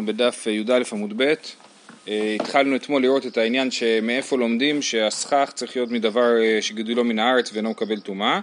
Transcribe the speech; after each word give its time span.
בדף 0.00 0.46
י"א 0.46 0.82
עמוד 0.92 1.12
ב', 1.16 1.34
אה, 2.08 2.36
התחלנו 2.40 2.76
אתמול 2.76 3.02
לראות 3.02 3.26
את 3.26 3.36
העניין 3.36 3.70
שמאיפה 3.70 4.38
לומדים 4.38 4.82
שהסכך 4.82 5.50
צריך 5.54 5.76
להיות 5.76 5.90
מדבר 5.90 6.42
אה, 6.42 6.62
שגידולו 6.62 7.04
מן 7.04 7.18
הארץ 7.18 7.52
ואינו 7.52 7.70
מקבל 7.70 8.00
טומאה 8.00 8.40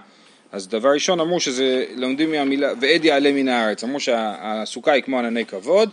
אז 0.54 0.68
דבר 0.68 0.88
ראשון 0.88 1.20
אמרו 1.20 1.40
שזה 1.40 1.84
לומדים 1.96 2.30
מהמילה 2.30 2.72
ועד 2.80 3.04
יעלה 3.04 3.32
מן 3.32 3.48
הארץ, 3.48 3.84
אמרו 3.84 4.00
שהסוכה 4.00 4.92
היא 4.92 5.02
כמו 5.02 5.18
ענני 5.18 5.46
כבוד 5.46 5.90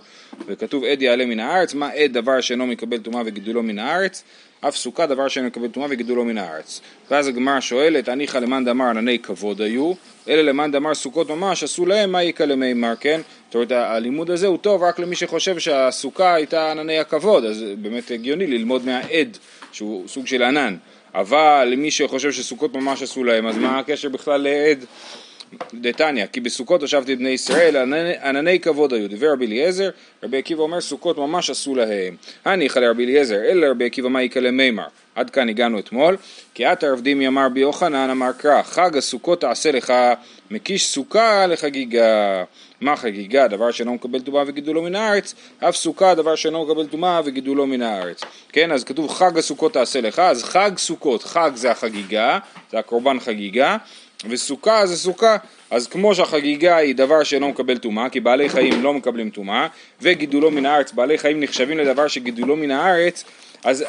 וכתוב 0.47 0.83
עד 0.83 1.01
יעלה 1.01 1.25
מן 1.25 1.39
הארץ, 1.39 1.73
מה 1.73 1.89
עד? 1.89 2.13
דבר 2.13 2.41
שאינו 2.41 2.67
מקבל 2.67 2.97
טומאה 2.97 3.21
וגידולו 3.25 3.63
מן 3.63 3.79
הארץ. 3.79 4.23
אף 4.61 4.75
סוכה 4.75 5.05
דבר 5.05 5.27
שאינו 5.27 5.47
מקבל 5.47 5.67
טומאה 5.67 5.87
וגידולו 5.91 6.25
מן 6.25 6.37
הארץ. 6.37 6.81
ואז 7.11 7.27
הגמרא 7.27 7.59
שואלת 7.59 8.09
הניחא 8.09 8.37
למאן 8.37 8.65
דאמר 8.65 8.85
ענני 8.85 9.19
כבוד 9.19 9.61
היו? 9.61 9.93
אלא 10.29 10.41
למאן 10.41 10.71
דאמר 10.71 10.93
סוכות 10.93 11.29
ממש 11.29 11.63
עשו 11.63 11.85
להם 11.85 12.11
מה 12.11 12.23
יקא 12.23 12.43
למימר? 12.43 12.93
כן? 12.99 13.21
זאת 13.47 13.55
אומרת 13.55 13.71
הלימוד 13.71 14.31
הזה 14.31 14.47
הוא 14.47 14.57
טוב 14.57 14.83
רק 14.83 14.99
למי 14.99 15.15
שחושב 15.15 15.59
שהסוכה 15.59 16.33
הייתה 16.33 16.71
ענני 16.71 16.99
הכבוד. 16.99 17.45
אז 17.45 17.65
באמת 17.77 18.11
הגיוני 18.11 18.47
ללמוד 18.47 18.85
מהעד 18.85 19.37
שהוא 19.71 20.07
סוג 20.07 20.27
של 20.27 20.43
ענן 20.43 20.75
אבל 21.15 21.67
למי 21.71 21.91
שחושב 21.91 22.31
שסוכות 22.31 22.73
ממש 22.73 23.01
עשו 23.03 23.23
להם, 23.23 23.47
אז 23.47 23.57
מה 23.57 23.79
הקשר 23.79 24.09
בכלל 24.09 24.41
לעד? 24.41 24.85
דתניא, 25.73 26.25
כי 26.25 26.39
בסוכות 26.39 26.83
ישבתי 26.83 27.15
בני 27.15 27.29
ישראל, 27.29 27.93
ענני 28.23 28.59
כבוד 28.59 28.93
היו. 28.93 29.09
דיבר 29.09 29.31
רבי 29.31 29.45
אליעזר, 29.45 29.89
רבי 30.23 30.37
עקיבא 30.37 30.61
אומר 30.61 30.81
סוכות 30.81 31.17
ממש 31.17 31.49
עשו 31.49 31.75
להם. 31.75 32.15
הניחא 32.45 32.79
לרבי 32.79 33.05
אליעזר, 33.05 33.35
אלא 33.35 33.67
רבי 33.67 33.85
עקיבא 33.85 34.09
מה 34.09 34.23
יקלה 34.23 34.51
מימר. 34.51 34.87
עד 35.15 35.29
כאן 35.29 35.49
הגענו 35.49 35.79
אתמול. 35.79 36.17
כי 36.53 36.65
עתה 36.65 36.91
רב 36.91 37.01
דימי 37.01 37.27
אמר 37.27 37.49
בי 37.49 37.59
יוחנן 37.59 38.09
אמר 38.09 38.31
קרא, 38.37 38.61
חג 38.63 38.97
הסוכות 38.97 39.41
תעשה 39.41 39.71
לך 39.71 39.93
מקיש 40.51 40.87
סוכה 40.87 41.47
לחגיגה. 41.47 42.43
מה 42.81 42.95
חגיגה? 42.95 43.47
דבר 43.47 43.71
שאינו 43.71 43.93
מקבל 43.93 44.19
טומאה 44.19 44.43
וגידולו 44.47 44.81
מן 44.81 44.95
הארץ, 44.95 45.35
אף 45.59 45.75
סוכה 45.75 46.15
דבר 46.15 46.35
שאינו 46.35 46.65
מקבל 46.65 46.87
טומאה 46.87 47.21
וגידולו 47.25 47.67
מן 47.67 47.81
הארץ. 47.81 48.21
כן, 48.51 48.71
אז 48.71 48.83
כתוב 48.83 49.11
חג 49.11 49.37
הסוכות 49.37 49.73
תעשה 49.73 50.01
לך, 50.01 50.19
אז 50.19 50.43
חג 50.43 50.71
סוכות, 50.77 51.23
חג 51.23 51.51
זה 51.55 51.71
החגיגה, 51.71 52.39
זה 52.71 52.79
הקורבן 52.79 53.19
חגיגה, 53.19 53.77
וסוכה 54.29 54.85
זה 54.85 54.97
סוכה, 54.97 55.37
אז 55.71 55.87
כמו 55.87 56.15
שהחגיגה 56.15 56.77
היא 56.77 56.95
דבר 56.95 57.23
שאינו 57.23 57.49
מקבל 57.49 57.77
טומאה, 57.77 58.09
כי 58.09 58.19
בעלי 58.19 58.49
חיים 58.49 58.83
לא 58.83 58.93
מקבלים 58.93 59.29
טומאה, 59.29 59.67
וגידולו 60.01 60.51
מן 60.51 60.65
הארץ, 60.65 60.91
בעלי 60.91 61.17
חיים 61.17 61.39
נחשבים 61.39 61.77
לדבר 61.77 62.07
שגידולו 62.07 62.55
מן 62.55 62.71
הארץ, 62.71 63.23
אז 63.63 63.85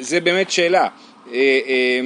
זה 0.00 0.20
באמת 0.20 0.50
שאלה. 0.50 0.88
אה, 1.32 1.60
אה, 1.66 2.00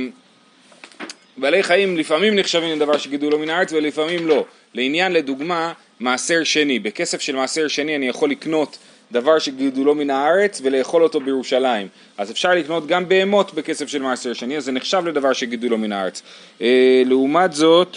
בעלי 1.36 1.62
חיים 1.62 1.96
לפעמים 1.96 2.36
נחשבים 2.36 2.76
לדבר 2.76 2.98
שגידולו 2.98 3.38
מן 3.38 3.50
הארץ 3.50 3.72
ולפעמים 3.72 4.26
לא. 4.26 4.44
לעניין 4.74 5.12
לדוגמה 5.12 5.72
מעשר 6.00 6.44
שני, 6.44 6.78
בכסף 6.78 7.20
של 7.20 7.36
מעשר 7.36 7.68
שני 7.68 7.96
אני 7.96 8.08
יכול 8.08 8.30
לקנות 8.30 8.78
דבר 9.14 9.38
שגידולו 9.38 9.94
מן 9.94 10.10
הארץ 10.10 10.60
ולאכול 10.64 11.02
אותו 11.02 11.20
בירושלים. 11.20 11.88
אז 12.18 12.30
אפשר 12.30 12.54
לקנות 12.54 12.86
גם 12.86 13.08
בהמות 13.08 13.54
בכסף 13.54 13.88
של 13.88 14.02
מעשר 14.02 14.32
שני, 14.32 14.56
אז 14.56 14.64
זה 14.64 14.72
נחשב 14.72 15.02
לדבר 15.06 15.32
שגידולו 15.32 15.78
מן 15.78 15.92
הארץ. 15.92 16.22
אה, 16.62 17.02
לעומת 17.06 17.52
זאת, 17.52 17.96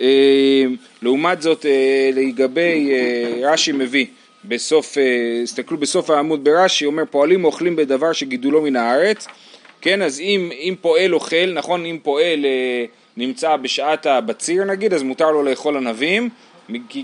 אה, 0.00 0.64
לעומת 1.02 1.42
זאת 1.42 1.66
אה, 1.66 2.10
לגבי 2.12 2.90
אה, 2.92 3.50
רש"י 3.52 3.72
מביא 3.72 4.06
בסוף, 4.44 4.98
אה, 4.98 5.40
הסתכלו 5.42 5.78
בסוף 5.78 6.10
העמוד 6.10 6.44
ברש"י, 6.44 6.84
אומר 6.84 7.02
פועלים 7.10 7.44
אוכלים 7.44 7.76
בדבר 7.76 8.12
שגידולו 8.12 8.62
מן 8.62 8.76
הארץ, 8.76 9.26
כן, 9.80 10.02
אז 10.02 10.20
אם, 10.20 10.50
אם 10.52 10.74
פועל 10.80 11.14
אוכל, 11.14 11.52
נכון, 11.54 11.84
אם 11.84 11.98
פועל 12.02 12.44
אה, 12.44 12.84
נמצא 13.16 13.56
בשעת 13.56 14.06
הבציר 14.06 14.64
נגיד, 14.64 14.94
אז 14.94 15.02
מותר 15.02 15.30
לו 15.30 15.42
לאכול 15.42 15.76
ענבים, 15.76 16.28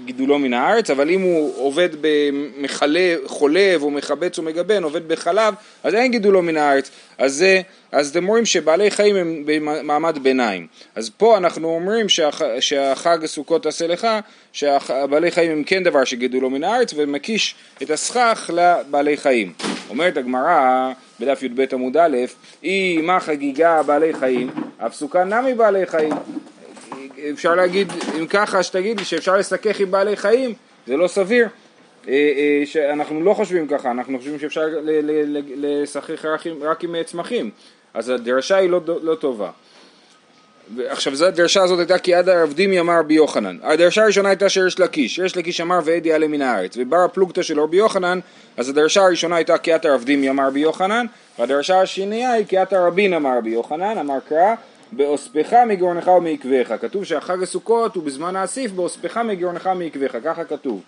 גידולו 0.05 0.39
מן 0.39 0.55
הארץ, 0.55 0.91
אבל 0.91 1.11
אם 1.11 1.20
הוא 1.20 1.55
עובד 1.56 1.89
בחולב 2.03 3.83
או 3.83 3.91
מחבץ 3.91 4.39
או 4.39 4.42
מגבן, 4.42 4.83
עובד 4.83 5.09
בחלב, 5.09 5.55
אז 5.84 5.95
אין 5.95 6.11
גידולו 6.11 6.42
מן 6.42 6.56
הארץ. 6.56 6.91
אז, 7.19 7.34
זה, 7.34 7.61
אז 7.92 8.11
אתם 8.11 8.27
רואים 8.27 8.44
שבעלי 8.44 8.91
חיים 8.91 9.17
הם 9.17 9.42
במעמד 9.47 10.19
ביניים. 10.22 10.67
אז 10.94 11.11
פה 11.17 11.37
אנחנו 11.37 11.69
אומרים 11.69 12.09
שהח, 12.09 12.43
שהחג 12.60 13.25
הסוכות 13.25 13.62
תעשה 13.62 13.87
לך, 13.87 14.06
שבעלי 14.53 15.31
חיים 15.31 15.50
הם 15.50 15.65
כן 15.65 15.82
דבר 15.82 16.05
שגידולו 16.05 16.50
מן 16.50 16.65
הארץ, 16.65 16.94
ומקיש 16.97 17.55
את 17.82 17.91
הסכך 17.91 18.50
לבעלי 18.55 19.16
חיים. 19.16 19.53
אומרת 19.91 20.16
הגמרא 20.16 20.93
בדף 21.21 21.43
י"ב 21.43 21.65
עמוד 21.72 21.97
א', 21.97 22.16
היא 22.62 23.03
מה 23.03 23.21
חגיגה 23.21 23.82
בעלי 23.82 24.15
חיים, 24.15 24.50
אף 24.78 24.94
סוכה 24.94 25.25
נמי 25.25 25.55
בעלי 25.55 25.87
חיים. 25.87 26.12
אפשר 27.32 27.54
להגיד, 27.54 27.92
אם 28.19 28.26
ככה, 28.26 28.62
שתגיד 28.62 28.98
לי 28.98 29.04
שאפשר 29.04 29.37
לסכך 29.37 29.81
עם 29.81 29.91
בעלי 29.91 30.16
חיים, 30.16 30.54
זה 30.87 30.97
לא 30.97 31.09
סביר. 31.09 31.48
אה, 32.09 32.12
אה, 32.12 32.66
שאנחנו 32.66 33.22
לא 33.22 33.34
חושבים 33.34 33.69
ככה, 33.69 33.91
אנחנו 33.91 34.19
חושבים 34.19 34.38
שאפשר 34.38 34.66
לשחק 35.56 36.25
רק 36.60 36.84
עם 36.84 37.03
צמחים, 37.03 37.50
אז 37.94 38.09
הדרשה 38.09 38.56
היא 38.56 38.70
לא, 38.70 38.81
לא 39.03 39.14
טובה. 39.14 39.50
עכשיו 40.88 41.12
הדרשה 41.25 41.62
הזאת 41.62 41.78
הייתה 41.78 41.98
כי 41.98 42.14
עד 42.14 42.28
הרבדימי 42.28 42.81
אמר 42.81 42.98
רבי 42.98 43.14
יוחנן. 43.14 43.56
הדרשה 43.62 44.03
הראשונה 44.03 44.28
הייתה 44.28 44.48
שיש 44.48 44.81
לקיש, 44.81 45.19
יש 45.19 45.37
לקיש 45.37 45.60
אמר 45.60 45.78
ועד 45.84 46.06
יעלה 46.06 46.28
מן 46.28 46.43
הארץ. 46.43 46.76
ובר 46.76 46.97
הפלוגתא 46.97 47.43
של 47.43 47.60
רבי 47.60 47.76
יוחנן, 47.76 48.20
אז 48.56 48.69
הדרשה 48.69 49.03
הראשונה 49.03 49.37
הייתה 49.37 49.58
כי 49.58 49.72
עתה 49.72 49.94
רבדימי 49.94 50.31
אמר 50.31 50.47
רבי 50.47 50.60
יוחנן, 50.60 51.06
והדרשה 51.38 51.81
השנייה 51.81 52.32
היא 52.32 52.47
כי 52.47 52.58
עתה 52.58 52.87
רבין 52.87 53.14
אמר 53.14 53.38
רבי 53.38 53.50
יוחנן, 53.50 53.98
אמר 53.98 54.19
קרא 54.28 54.54
באוספך 54.93 55.53
מגרונך 55.53 56.09
ומעקבך. 56.09 56.73
כתוב 56.81 57.05
שהחג 57.05 57.43
הסוכות 57.43 57.95
הוא 57.95 58.05
בזמן 58.05 58.37
האסיף 58.37 58.71
באוספך 58.71 59.17
מגרונך 59.17 59.71
ומעקבך, 59.73 60.17
ככה 60.25 60.45
כתוב. 60.45 60.83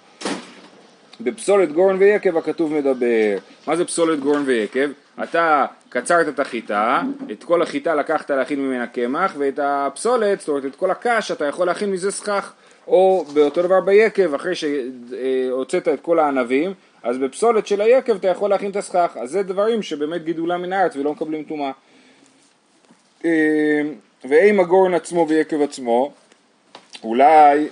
בפסולת 1.21 1.73
גורן 1.73 1.97
ויקב 1.99 2.37
הכתוב 2.37 2.73
מדבר. 2.73 3.39
מה 3.67 3.77
זה 3.77 3.85
פסולת 3.85 4.21
גורן 4.21 4.43
ויקב? 4.47 4.89
אתה 5.23 5.67
קצרת 5.89 6.29
את 6.29 6.41
החיטה, 6.41 7.03
את 7.33 7.45
כל 7.45 7.63
החיטה 7.63 7.95
לקחת 7.95 8.31
להכין 8.31 8.61
ממנה 8.61 8.87
קמח, 8.87 9.35
ואת 9.39 9.59
הפסולת, 9.63 10.41
זאת 10.41 10.49
אומרת 10.49 10.65
את 10.65 10.77
כל 10.77 10.91
הקש, 10.91 11.31
אתה 11.31 11.45
יכול 11.45 11.67
להכין 11.67 11.91
מזה 11.91 12.11
סכך. 12.11 12.53
או 12.87 13.25
באותו 13.35 13.63
דבר 13.63 13.81
ביקב, 13.81 14.35
אחרי 14.35 14.55
שהוצאת 14.55 15.89
את 15.89 16.01
כל 16.01 16.19
הענבים, 16.19 16.75
אז 17.03 17.19
בפסולת 17.19 17.67
של 17.67 17.81
היקב 17.81 18.17
אתה 18.17 18.29
יכול 18.29 18.51
להכין 18.51 18.71
את 18.71 18.77
הסכך. 18.77 19.17
אז 19.21 19.31
זה 19.31 19.43
דברים 19.43 19.83
שבאמת 19.83 20.25
גידולם 20.25 20.63
מן 20.63 20.73
הארץ 20.73 20.97
ולא 20.97 21.13
מקבלים 21.13 21.45
טומאה. 21.45 21.71
אה, 23.25 23.31
ואם 24.25 24.61
הגורן 24.61 24.95
עצמו 24.95 25.27
ויקב 25.29 25.63
עצמו, 25.63 26.13
אולי 27.05 27.69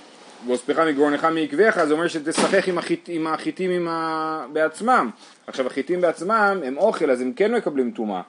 ואוספך 0.47 0.79
מגרונך 0.79 1.23
מעקביך, 1.25 1.85
זה 1.85 1.93
אומר 1.93 2.07
שתשחק 2.07 2.67
עם, 2.67 2.77
החיט, 2.77 3.09
עם 3.11 3.27
החיטים 3.27 3.71
עם 3.71 3.87
ה... 3.87 4.45
בעצמם. 4.53 5.09
עכשיו 5.47 5.67
החיטים 5.67 6.01
בעצמם 6.01 6.61
הם 6.65 6.77
אוכל, 6.77 7.11
אז 7.11 7.21
הם 7.21 7.33
כן 7.33 7.55
מקבלים 7.55 7.91
טומאה. 7.91 8.21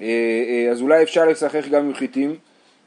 אה, 0.00 0.02
אה, 0.02 0.70
אז 0.70 0.80
אולי 0.80 1.02
אפשר 1.02 1.24
לשחק 1.24 1.68
גם 1.70 1.84
עם 1.84 1.94
חיטים 1.94 2.36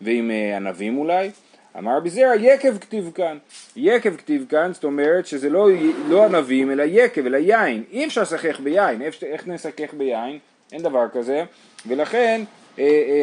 ועם 0.02 0.32
ענבים 0.58 0.98
אולי. 0.98 1.32
אמר 1.78 1.98
רבי 1.98 2.10
זרע 2.10 2.36
יקב 2.36 2.78
כתיב 2.78 3.12
כאן. 3.16 3.38
יקב 3.76 4.16
כתיב 4.16 4.46
כאן, 4.50 4.74
זאת 4.74 4.84
אומרת 4.84 5.28
שזה 5.28 5.50
לא, 5.50 5.70
לא 6.10 6.26
ענבים 6.26 6.72
אלא 6.72 6.84
יקב, 6.88 7.26
אלא 7.26 7.38
יין. 7.38 7.84
אי 7.92 8.06
אפשר 8.06 8.22
לשחק 8.22 8.60
ביין, 8.60 9.02
איך 9.02 9.48
נשחק 9.48 9.94
ביין? 9.94 10.40
אין 10.72 10.82
דבר 10.82 11.06
כזה. 11.14 11.44
ולכן 11.88 12.42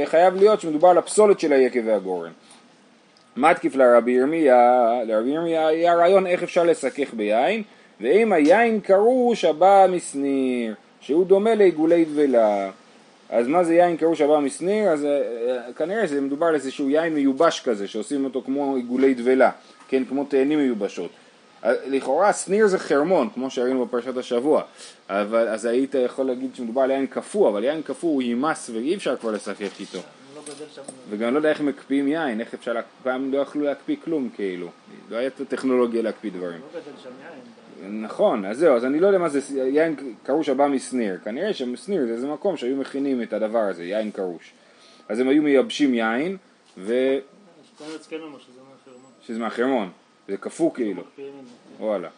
חייב 0.04 0.34
להיות 0.34 0.60
שמדובר 0.60 0.88
על 0.88 0.98
הפסולת 0.98 1.40
של 1.40 1.52
היקב 1.52 1.80
והגורן. 1.86 2.30
מתקיף 3.36 3.76
לרבי 3.76 4.12
ירמיה, 4.12 4.90
לרבי 5.06 5.30
ירמיה 5.30 5.66
היה 5.66 5.94
רעיון 5.94 6.26
איך 6.26 6.42
אפשר 6.42 6.64
לסכך 6.64 7.14
ביין, 7.14 7.62
ואם 8.00 8.32
היין 8.32 8.80
קרוש 8.80 9.44
הבא 9.44 9.86
משניר, 9.90 10.74
שהוא 11.00 11.26
דומה 11.26 11.54
לעיגולי 11.54 12.04
דבלה. 12.04 12.70
אז 13.30 13.48
מה 13.48 13.64
זה 13.64 13.74
יין 13.74 13.96
קרוש 13.96 14.20
הבא 14.20 14.38
משניר? 14.38 14.88
אז 14.88 15.04
uh, 15.04 15.72
כנראה 15.72 16.06
שזה 16.06 16.20
מדובר 16.20 16.46
על 16.46 16.54
איזשהו 16.54 16.90
יין 16.90 17.14
מיובש 17.14 17.60
כזה, 17.60 17.88
שעושים 17.88 18.24
אותו 18.24 18.42
כמו 18.42 18.76
עיגולי 18.76 19.14
דבלה, 19.14 19.50
כן, 19.88 20.04
כמו 20.04 20.24
תאנים 20.24 20.58
מיובשות. 20.58 21.10
לכאורה 21.64 22.32
שניר 22.32 22.66
זה 22.66 22.78
חרמון, 22.78 23.28
כמו 23.34 23.50
שראינו 23.50 23.86
בפרשת 23.86 24.16
השבוע, 24.16 24.62
אבל, 25.08 25.48
אז 25.48 25.64
היית 25.64 25.94
יכול 25.94 26.26
להגיד 26.26 26.54
שמדובר 26.54 26.82
על 26.82 26.90
יין 26.90 27.06
קפוא, 27.06 27.48
אבל 27.48 27.64
יין 27.64 27.82
קפוא 27.82 28.10
הוא 28.10 28.22
יימס 28.22 28.70
ואי 28.74 28.94
אפשר 28.94 29.16
כבר 29.16 29.30
לשחק 29.30 29.80
איתו. 29.80 29.98
וגם 31.10 31.32
לא 31.32 31.38
יודע 31.38 31.50
איך 31.50 31.60
מקפיאים 31.60 32.08
יין, 32.08 32.40
איך 32.40 32.54
אפשר, 32.54 32.74
פעם 33.02 33.32
לא 33.32 33.38
יכלו 33.38 33.64
להקפיא 33.64 33.96
כלום 34.04 34.28
כאילו, 34.34 34.68
לא 35.10 35.16
הייתה 35.16 35.44
טכנולוגיה 35.44 36.02
להקפיא 36.02 36.30
דברים. 36.30 36.60
לא 37.82 37.88
נכון, 37.88 38.44
אז 38.44 38.58
זהו, 38.58 38.76
אז 38.76 38.84
אני 38.84 39.00
לא 39.00 39.06
יודע 39.06 39.18
מה 39.18 39.28
זה 39.28 39.40
יין 39.60 39.96
קרוש 40.22 40.48
הבא 40.48 40.66
משניר, 40.66 41.18
כנראה 41.24 41.54
ששניר 41.54 42.06
זה 42.06 42.12
איזה 42.12 42.26
מקום 42.26 42.56
שהיו 42.56 42.76
מכינים 42.76 43.22
את 43.22 43.32
הדבר 43.32 43.58
הזה, 43.58 43.84
יין 43.84 44.10
קרוש. 44.10 44.52
אז 45.08 45.20
הם 45.20 45.28
היו 45.28 45.42
מייבשים 45.42 45.94
יין, 45.94 46.36
ו... 46.78 46.94
שזה 49.26 49.38
מהחרמון. 49.38 49.90
זה 50.28 50.36
קפוא 50.36 50.74
כאילו. 50.74 51.02
וואלה. 51.80 52.08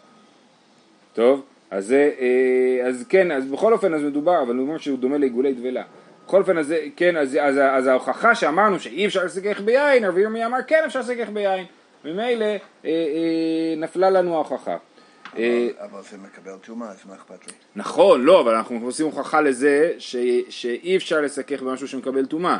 טוב, 1.14 1.42
אז 1.70 1.86
זה, 1.86 2.10
אה, 2.20 2.86
אז 2.88 3.04
כן, 3.08 3.30
אז 3.32 3.46
בכל 3.46 3.72
אופן 3.72 3.94
אז 3.94 4.02
מדובר, 4.02 4.42
אבל 4.42 4.56
הוא 4.56 4.66
אומר 4.68 4.78
שהוא 4.78 4.98
דומה 4.98 5.18
לעיגולי 5.18 5.52
דבלה. 5.52 5.82
בכל 6.26 6.40
אופן, 6.40 6.58
אז, 6.58 6.74
כן, 6.96 7.16
אז, 7.16 7.38
אז, 7.40 7.56
אז 7.58 7.86
ההוכחה 7.86 8.34
שאמרנו 8.34 8.80
שאי 8.80 9.06
אפשר 9.06 9.24
לסגח 9.24 9.60
ביין, 9.60 10.04
רבי 10.04 10.20
ירמי 10.20 10.46
אמר 10.46 10.58
כן 10.66 10.82
אפשר 10.86 11.00
לסגח 11.00 11.28
ביין. 11.28 11.66
ממילא 12.04 12.44
אה, 12.44 12.56
אה, 12.84 13.74
נפלה 13.76 14.10
לנו 14.10 14.34
ההוכחה. 14.34 14.76
אה, 15.38 15.68
אבל 15.78 16.02
זה 16.10 16.16
מקבל 16.18 16.52
טומאה, 16.66 16.88
אז 16.88 16.96
מה 17.08 17.14
אכפת 17.14 17.46
לי? 17.46 17.52
נכון, 17.76 18.24
לא, 18.24 18.40
אבל 18.40 18.54
אנחנו 18.54 18.80
עושים 18.82 19.06
הוכחה 19.06 19.40
לזה 19.40 19.92
ש, 19.98 20.16
שאי 20.48 20.96
אפשר 20.96 21.20
לסכך 21.20 21.62
במשהו 21.62 21.88
שמקבל 21.88 22.26
טומאה. 22.26 22.58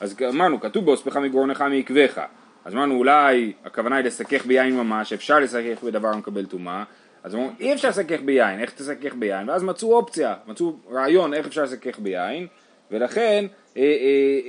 אז 0.00 0.16
אמרנו, 0.28 0.60
כתוב 0.60 0.84
באוספך 0.84 1.16
מגרונך 1.16 1.60
מעקבך. 1.60 2.20
אז 2.66 2.74
אמרנו, 2.74 2.98
אולי 2.98 3.52
הכוונה 3.64 3.96
היא 3.96 4.04
לסכך 4.04 4.46
ביין 4.46 4.76
ממש, 4.76 5.12
אפשר 5.12 5.38
לסכך 5.38 5.82
בדבר 5.84 6.08
המקבל 6.08 6.46
טומאה. 6.46 6.84
אז 7.24 7.34
אמרו, 7.34 7.50
אי 7.60 7.74
אפשר 7.74 7.88
לסכך 7.88 8.20
ביין, 8.24 8.60
איך 8.60 8.70
תסכך 8.70 9.14
ביין? 9.14 9.48
ואז 9.48 9.62
מצאו 9.62 9.96
אופציה, 9.96 10.34
מצאו 10.46 10.72
רעיון 10.90 11.34
איך 11.34 11.46
אפשר 11.46 11.62
לסכך 11.62 11.98
ביין, 11.98 12.46
ולכן, 12.90 13.46
אה, 13.76 13.82
אה, 13.82 13.86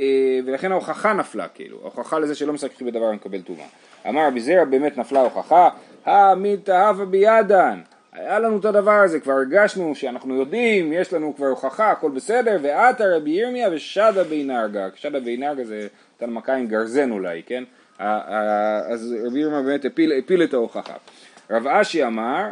אה, 0.01 0.39
ולכן 0.45 0.71
ההוכחה 0.71 1.13
נפלה, 1.13 1.47
כאילו, 1.47 1.79
ההוכחה 1.81 2.19
לזה 2.19 2.35
שלא 2.35 2.53
מסככים 2.53 2.87
בדבר 2.87 3.05
המקבל 3.05 3.41
טומאה. 3.41 3.65
אמר 4.09 4.27
רבי 4.27 4.39
זרע, 4.39 4.65
באמת 4.65 4.97
נפלה 4.97 5.19
ההוכחה, 5.19 5.69
המתאהבה 6.05 7.05
בידן. 7.05 7.79
היה 8.13 8.39
לנו 8.39 8.57
את 8.57 8.65
הדבר 8.65 8.91
הזה, 8.91 9.19
כבר 9.19 9.33
הרגשנו 9.33 9.95
שאנחנו 9.95 10.35
יודעים, 10.35 10.93
יש 10.93 11.13
לנו 11.13 11.35
כבר 11.35 11.47
הוכחה, 11.47 11.91
הכל 11.91 12.11
בסדר, 12.11 12.57
ועתה 12.61 13.03
רבי 13.15 13.29
ירמיה 13.29 13.69
ושדה 13.71 14.23
בי 14.23 14.43
נרגה, 14.43 14.87
שדה 14.95 15.19
בי 15.19 15.37
נרגה 15.37 15.63
זה 15.63 15.87
נתן 16.15 16.29
מכה 16.29 16.55
עם 16.55 16.67
גרזן 16.67 17.11
אולי, 17.11 17.43
כן? 17.45 17.63
אז 17.99 19.15
רבי 19.25 19.39
ירמיה 19.39 19.61
באמת 19.61 19.85
הפיל, 19.85 20.13
הפיל 20.19 20.43
את 20.43 20.53
ההוכחה. 20.53 20.93
רב 21.49 21.67
אשי 21.67 22.05
אמר, 22.05 22.43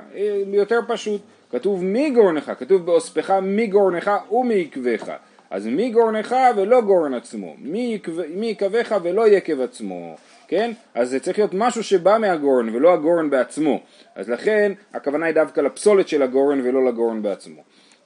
יותר 0.48 0.80
פשוט, 0.88 1.22
כתוב 1.52 1.84
מי 1.84 2.10
גורנך, 2.10 2.52
כתוב 2.60 2.86
באוספך 2.86 3.32
מי 3.32 3.68
גורנך 3.68 4.12
ומעקבך. 4.32 5.12
אז 5.50 5.68
מי 5.68 5.90
גורנך 5.90 6.36
ולא 6.56 6.82
גורן 6.82 7.14
עצמו, 7.14 7.56
מי 7.58 8.02
יקבך 8.42 8.96
ולא 9.04 9.28
יקב 9.28 9.62
עצמו. 9.62 10.16
כן? 10.48 10.72
אז 10.94 11.10
זה 11.10 11.20
צריך 11.20 11.40
להיות 11.40 11.54
משהו 11.54 11.84
שבא 11.84 12.18
מהגורן 12.18 12.76
ולא 12.76 12.94
הגורן 12.94 13.30
בעצמו. 13.30 13.80
אז 14.16 14.30
לכן 14.30 14.72
הכוונה 14.94 15.26
היא 15.26 15.36
דווקא 15.36 15.62
לפסולת 15.62 16.08
של 16.08 16.22
הגורן 16.22 16.62
ולא 16.64 16.86
לגורן 16.86 17.22
בעצמו. 17.22 17.62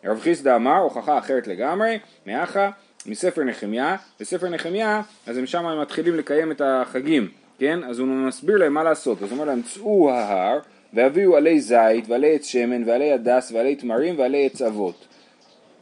רב 0.06 0.19
חיסדא 0.19 0.56
אמר, 0.56 0.77
הוכחה 0.77 1.18
אחרת 1.18 1.47
לגמרי, 1.47 2.00
מאחה, 2.25 2.69
מספר 3.06 3.44
נחמיה, 3.44 3.96
בספר 4.19 4.50
נחמיה, 4.50 5.01
אז 5.28 5.38
הם 5.38 5.46
שם 5.46 5.80
מתחילים 5.81 6.16
לקיים 6.16 6.51
את 6.51 6.62
החגים, 6.66 7.30
כן? 7.60 7.84
אז 7.84 8.00
הוא 8.00 8.07
מסביר 8.07 8.57
להם 8.57 8.74
מה 8.74 8.84
לעשות, 8.84 9.24
אז 9.24 9.30
הוא 9.30 9.31
אומר 9.31 9.46
להם, 9.46 9.62
צאו 9.62 10.12
ההר 10.12 10.60
והביאו 10.94 11.38
עלי 11.38 11.62
זית 11.62 12.06
ועלי 12.07 12.36
עץ 12.36 12.46
שמן 12.46 12.84
ועלי 12.90 13.12
הדס 13.12 13.51
ועלי 13.51 13.75
תמרים 13.75 14.19
ועלי 14.19 14.46
עץ 14.46 14.62
אבות. 14.62 15.06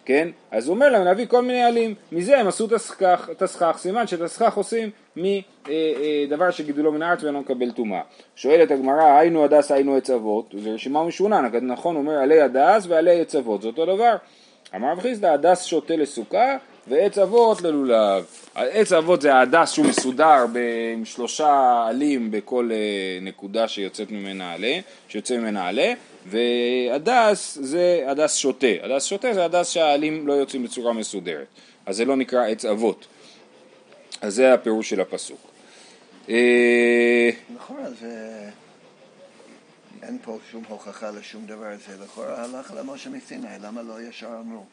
כן? 0.07 0.27
אז 0.51 0.67
הוא 0.67 0.75
אומר 0.75 0.89
להם 0.89 1.05
להביא 1.05 1.25
כל 1.25 1.41
מיני 1.41 1.63
עלים, 1.63 1.95
מזה 2.11 2.39
הם 2.39 2.47
עשו 2.47 2.65
את 2.65 3.41
הסכך, 3.41 3.77
סימן 3.77 4.07
שאת 4.07 4.21
הסכך 4.21 4.57
עושים 4.57 4.89
מדבר 5.15 6.41
אה, 6.41 6.45
אה, 6.45 6.51
שגידולו 6.51 6.91
מן 6.91 7.01
הארץ 7.01 7.23
ואינו 7.23 7.41
מקבל 7.41 7.71
טומאה. 7.71 8.01
שואלת 8.35 8.71
הגמרא, 8.71 9.03
היינו 9.03 9.43
הדס 9.43 9.71
היינו 9.71 9.95
עץ 9.95 10.09
עבות, 10.09 10.55
זה 10.57 10.69
רשימה 10.69 11.03
משונה, 11.03 11.41
נכון 11.61 11.95
הוא 11.95 12.01
אומר 12.01 12.17
עלי 12.17 12.41
הדס 12.41 12.85
ועלי 12.87 13.21
עץ 13.21 13.35
עבות, 13.35 13.61
זה 13.61 13.67
אותו 13.67 13.85
דבר. 13.85 14.15
אמר 14.75 14.91
רב 14.91 14.99
חיסדא, 14.99 15.27
הדס 15.27 15.63
שוטה 15.63 15.95
לסוכה 15.95 16.57
ועץ 16.89 17.17
עבות 17.17 17.61
ללולב. 17.61 18.25
עץ 18.55 18.91
עבות 18.91 19.21
זה 19.21 19.33
ההדס 19.33 19.71
שהוא 19.71 19.85
מסודר 19.85 20.45
עם 20.93 21.05
שלושה 21.05 21.83
עלים 21.87 22.31
בכל 22.31 22.69
אה, 22.71 22.77
נקודה 23.21 23.67
שיוצאת 23.67 24.11
ממנה 24.11 24.53
עלה, 24.53 24.79
שיוצא 25.07 25.37
ממנה 25.37 25.67
עלה, 25.67 25.93
והדס 26.25 27.57
זה 27.61 28.05
הדס 28.07 28.35
שוטה. 28.35 28.67
הדס 28.83 29.05
שוטה 29.05 29.33
זה 29.33 29.45
הדס 29.45 29.69
שהעלים 29.69 30.27
לא 30.27 30.33
יוצאים 30.33 30.63
בצורה 30.63 30.93
מסודרת. 30.93 31.47
אז 31.85 31.97
זה 31.97 32.05
לא 32.05 32.15
נקרא 32.15 32.47
עץ 32.47 32.65
אבות. 32.65 33.07
אז 34.21 34.35
זה 34.35 34.53
הפירוש 34.53 34.89
של 34.89 35.01
הפסוק. 35.01 35.39
אה, 36.29 37.29
נכון, 37.55 37.77
אז 37.85 37.93
אה, 38.03 38.49
אין 40.03 40.17
פה 40.23 40.37
שום 40.51 40.63
הוכחה 40.67 41.11
לשום 41.11 41.45
דבר, 41.45 41.67
זה 41.87 42.03
לכאורה 42.03 42.43
הלך 42.43 42.73
למשה 42.77 43.09
מסיני, 43.09 43.47
למה 43.61 43.81
לא 43.81 44.01
ישר 44.01 44.29
אמרו? 44.39 44.65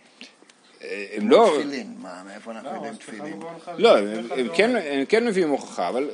אה, 0.84 1.06
הם 1.12 1.30
לא... 1.30 1.56
תפילין, 1.58 1.94
מה, 1.98 2.22
מאיפה 2.26 2.50
אנחנו 2.50 2.70
לא, 2.70 2.74
יודעים 2.74 2.94
תפילין? 2.94 3.40
לא, 3.78 3.98
הם 4.36 4.48
כן, 4.54 5.04
כן 5.08 5.26
מביאים 5.26 5.48
הוכחה, 5.48 5.88
אבל 5.88 6.10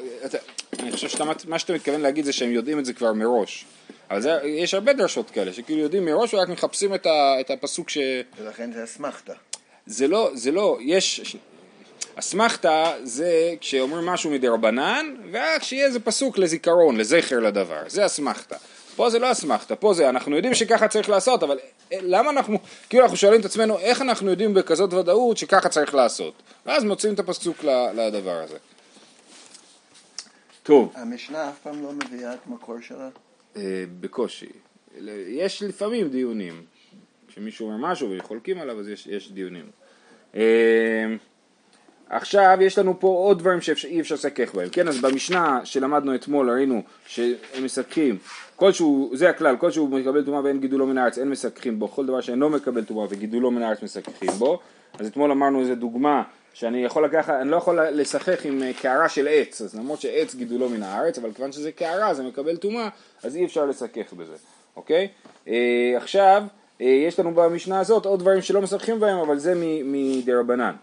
אני 0.78 0.92
חושב 0.92 1.08
שמה 1.08 1.58
שאתה 1.58 1.72
מתכוון 1.72 2.00
להגיד 2.00 2.24
זה 2.24 2.32
שהם 2.32 2.50
יודעים 2.50 2.78
את 2.78 2.84
זה 2.84 2.92
כבר 2.92 3.12
מראש. 3.12 3.64
אבל 4.10 4.20
זה, 4.20 4.38
יש 4.44 4.74
הרבה 4.74 4.92
דרשות 4.92 5.30
כאלה, 5.30 5.52
שכאילו 5.52 5.80
יודעים 5.80 6.04
מראש 6.04 6.34
ורק 6.34 6.48
מחפשים 6.48 6.94
את, 6.94 7.06
ה, 7.06 7.40
את 7.40 7.50
הפסוק 7.50 7.90
ש... 7.90 7.98
ולכן 8.38 8.72
זה 8.72 8.84
אסמכתה. 8.84 9.32
זה 9.86 10.08
לא, 10.08 10.30
זה 10.34 10.50
לא, 10.50 10.78
יש... 10.80 11.36
אסמכתה 12.14 12.92
זה 13.02 13.54
כשאומרים 13.60 14.06
משהו 14.06 14.30
מדרבנן, 14.30 15.14
ורק 15.32 15.62
שיהיה 15.62 15.86
איזה 15.86 16.00
פסוק 16.00 16.38
לזיכרון, 16.38 16.96
לזכר 16.96 17.40
לדבר, 17.40 17.82
זה 17.86 18.06
אסמכתה. 18.06 18.56
פה 19.00 19.10
זה 19.10 19.18
לא 19.18 19.32
אסמכתה, 19.32 19.76
פה 19.76 19.94
זה, 19.94 20.08
אנחנו 20.08 20.36
יודעים 20.36 20.54
שככה 20.54 20.88
צריך 20.88 21.08
לעשות, 21.08 21.42
אבל 21.42 21.58
אה, 21.92 21.98
למה 22.02 22.30
אנחנו, 22.30 22.58
כאילו 22.88 23.02
אנחנו 23.04 23.16
שואלים 23.16 23.40
את 23.40 23.44
עצמנו, 23.44 23.78
איך 23.78 24.02
אנחנו 24.02 24.30
יודעים 24.30 24.54
בכזאת 24.54 24.92
ודאות 24.92 25.36
שככה 25.36 25.68
צריך 25.68 25.94
לעשות? 25.94 26.42
ואז 26.66 26.84
מוצאים 26.84 27.14
את 27.14 27.18
הפסוק 27.18 27.64
לדבר 27.94 28.42
הזה. 28.42 28.58
טוב. 30.62 30.92
המשנה 30.94 31.48
אף 31.48 31.58
פעם 31.62 31.82
לא 31.82 31.92
מביאה 31.92 32.34
את 32.34 32.46
מקור 32.46 32.80
שלה? 32.80 33.08
אה, 33.56 33.84
בקושי. 34.00 34.50
יש 35.28 35.62
לפעמים 35.62 36.08
דיונים. 36.08 36.64
כשמישהו 37.28 37.66
אומר 37.66 37.90
משהו 37.90 38.14
וחולקים 38.18 38.58
עליו 38.58 38.80
אז 38.80 38.88
יש, 38.88 39.06
יש 39.06 39.32
דיונים. 39.32 39.70
עכשיו 42.10 42.58
יש 42.60 42.78
לנו 42.78 43.00
פה 43.00 43.06
עוד 43.06 43.38
דברים 43.38 43.60
שאי 43.60 44.00
אפשר 44.00 44.14
לסכך 44.14 44.54
בהם, 44.54 44.68
כן? 44.68 44.88
אז 44.88 45.00
במשנה 45.00 45.60
שלמדנו 45.64 46.14
אתמול 46.14 46.50
ראינו 46.50 46.82
שהם 47.06 47.34
מסככים, 47.62 48.18
כלשהו, 48.56 49.10
זה 49.14 49.30
הכלל, 49.30 49.56
כלשהו 49.56 49.88
מקבל 49.88 50.24
טומאה 50.24 50.44
ואין 50.44 50.60
גידולו 50.60 50.86
מן 50.86 50.98
הארץ, 50.98 51.18
אין 51.18 51.28
מסככים 51.30 51.78
בו, 51.78 51.88
כל 51.88 52.06
דבר 52.06 52.20
שאינו 52.20 52.48
מקבל 52.48 52.84
טומאה 52.84 53.06
וגידולו 53.10 53.50
מן 53.50 53.62
הארץ 53.62 53.82
מסככים 53.82 54.30
בו, 54.30 54.58
אז 54.98 55.06
אתמול 55.06 55.30
אמרנו 55.30 55.60
איזה 55.60 55.74
דוגמה 55.74 56.22
שאני 56.54 56.84
יכול 56.84 57.04
לקחת, 57.04 57.34
אני 57.40 57.50
לא 57.50 57.56
יכול 57.56 57.80
לשחק 57.80 58.46
עם 58.46 58.62
אה, 58.62 58.70
קערה 58.80 59.08
של 59.08 59.28
עץ, 59.30 59.62
אז 59.62 59.74
למרות 59.74 60.00
שעץ 60.00 60.34
גידולו 60.34 60.68
מן 60.68 60.82
הארץ, 60.82 61.18
אבל 61.18 61.32
כיוון 61.32 61.52
שזה 61.52 61.72
קערה 61.72 62.14
זה 62.14 62.22
מקבל 62.22 62.56
טומאה, 62.56 62.88
אז 63.22 63.36
אי 63.36 63.44
אפשר 63.44 63.66
לשחק 63.66 64.12
בזה, 64.12 64.34
אוקיי? 64.76 65.08
אה, 65.48 65.94
עכשיו, 65.96 66.42
אה, 66.80 66.86
יש 66.86 67.20
לנו 67.20 67.34
במשנה 67.34 67.80
הזאת 67.80 68.06
עוד 68.06 68.20
דברים 68.20 68.42
שלא 68.42 68.62
משחקים 68.62 69.00
בהם, 69.00 69.18
אבל 69.18 69.38
זה 69.38 69.54
מדרבנן. 69.84 70.74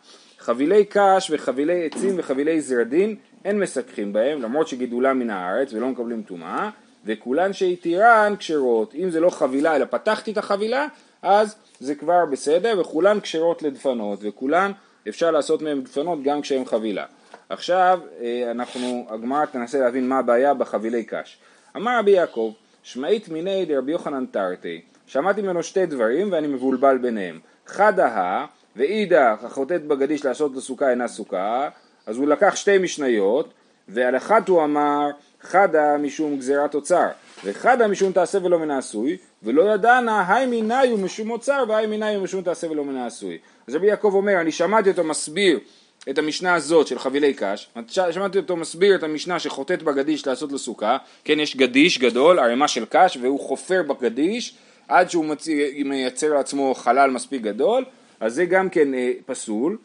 חבילי 0.48 0.86
קש 0.90 1.32
וחבילי 1.34 1.86
עצים 1.86 2.16
וחבילי 2.18 2.62
זרדין 2.62 3.16
אין 3.46 3.60
מסככים 3.60 4.14
בהם, 4.14 4.42
למרות 4.42 4.68
שגידולם 4.68 5.20
מן 5.20 5.30
הארץ 5.30 5.74
ולא 5.74 5.88
מקבלים 5.88 6.22
טומאה, 6.22 6.70
וכולן 7.06 7.54
שהתירן 7.54 8.34
כשרות. 8.40 8.96
אם 8.96 9.10
זה 9.10 9.20
לא 9.20 9.30
חבילה 9.30 9.76
אלא 9.76 9.86
פתחתי 9.86 10.32
את 10.32 10.38
החבילה, 10.38 10.88
אז 11.22 11.56
זה 11.80 11.96
כבר 11.96 12.26
בסדר, 12.32 12.80
וכולן 12.80 13.20
כשרות 13.20 13.62
לדפנות, 13.62 14.19
וכולן 14.21 14.71
אפשר 15.10 15.31
לעשות 15.31 15.62
מהם 15.62 15.81
דפנות 15.81 16.24
גם 16.24 16.42
כשהם 16.42 16.66
חבילה. 16.66 17.06
עכשיו 17.50 18.00
אה, 18.21 18.52
אנחנו, 18.52 19.07
הגמרא 19.10 19.45
תנסה 19.45 19.80
להבין 19.80 20.10
מה 20.10 20.19
הבעיה 20.19 20.54
בחבילי 20.54 21.04
קש. 21.04 21.38
אמר 21.76 22.00
רבי 22.00 22.12
יעקב, 22.12 22.54
שמעית 22.83 23.30
מיני 23.30 23.66
דרבי 23.66 23.92
יוחנן 23.92 24.26
תרתי, 24.26 24.81
שמעתי 25.07 25.42
ממנו 25.42 25.64
שתי 25.64 25.86
דברים 25.86 26.31
ואני 26.31 26.48
מבולבל 26.48 26.98
ביניהם. 26.98 27.40
חדה 27.68 28.45
ואידך 28.78 29.44
החוטאת 29.44 29.86
בגדיש 29.86 30.26
לעשות 30.26 30.56
לסוכה 30.56 30.90
אינה 30.90 31.07
סוכה, 31.07 31.69
אז 32.06 32.18
הוא 32.18 32.28
לקח 32.28 32.56
שתי 32.56 32.78
משניות, 32.78 33.54
ועל 33.88 34.18
אחת 34.18 34.48
הוא 34.48 34.64
אמר 34.64 35.10
חדה 35.42 35.98
משום 35.98 36.38
גזירת 36.38 36.76
אוצר, 36.76 37.07
וחדה 37.44 37.88
משום 37.88 38.12
תעשה 38.12 38.38
ולא 38.44 38.60
מן 38.60 38.72
העשוי, 38.72 39.18
ולא 39.44 39.74
ידענה 39.74 40.36
היי 40.36 40.46
מיניו 40.46 40.98
משום 40.98 41.31
אוצר 41.31 41.64
והי 41.68 41.88
מיניו 41.88 42.22
משום 42.22 42.42
תעשה 42.42 42.72
ולא 42.72 42.84
מן 42.84 42.96
העשוי. 42.96 43.38
אז 43.68 43.76
רבי 43.76 43.88
יעקב 43.88 44.12
אומר, 44.14 44.42
אני 44.42 44.52
שמעתי 44.52 44.90
אותו 44.90 45.04
מסביר 45.04 45.60
את 46.10 46.18
המשנה 46.18 46.54
הזאת 46.56 46.88
של 46.88 47.00
חבילי 47.00 47.34
קש, 47.34 47.69
שמעתי 47.88 48.38
אותו 48.38 48.56
מסביר 48.56 48.96
את 48.96 49.04
המשנה 49.04 49.40
שחוטאת 49.40 49.84
בגדיש 49.84 50.28
לעשות 50.28 50.52
לו 50.52 50.57
סוכה, 50.57 50.98
כן 51.24 51.40
יש 51.40 51.56
גדיש 51.56 51.98
גדול, 51.98 52.40
ערימה 52.40 52.68
של 52.68 52.86
קש, 52.90 53.18
והוא 53.22 53.40
חופר 53.40 53.84
בגדיש 53.84 54.56
עד 54.88 55.10
שהוא 55.10 55.26
מייצר 55.86 56.34
לעצמו 56.34 56.76
חלל 56.76 57.12
מספיק 57.12 57.42
גדול, 57.42 57.86
אז 58.19 58.36
זה 58.36 58.45
גם 58.45 58.69
כן 58.69 58.94
אה, 58.94 59.12
פסול. 59.26 59.78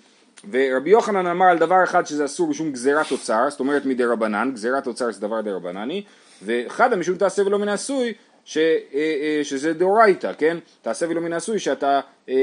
ורבי 0.51 0.91
יוחנן 0.91 1.27
אמר 1.27 1.47
על 1.47 1.59
דבר 1.59 1.85
אחד 1.85 2.07
שזה 2.07 2.25
אסור 2.25 2.51
בשום 2.51 2.73
גזירת 2.73 3.11
אוצר, 3.11 3.51
זאת 3.51 3.61
אומרת 3.61 3.87
מדי 3.87 4.05
רבנן, 4.05 4.51
גזירת 4.55 4.87
אוצר 4.87 5.12
זה 5.12 5.21
דבר 5.21 5.41
די 5.41 5.51
רבנני, 5.51 6.03
ואחד 6.43 6.93
המשום 6.93 7.17
תעשה 7.17 7.43
ולא 7.47 7.59
מן 7.59 7.69
עשוי, 7.69 8.12
ש, 8.45 8.59
אה, 8.59 8.73
אה, 8.95 9.41
שזה 9.43 9.73
דאורייתא, 9.73 10.33
כן? 10.39 10.57
תעשה 10.83 11.07
ולא 11.09 11.21
מן 11.21 11.33
עשוי 11.33 11.59
שאתה 11.59 12.01
אה, 12.29 12.35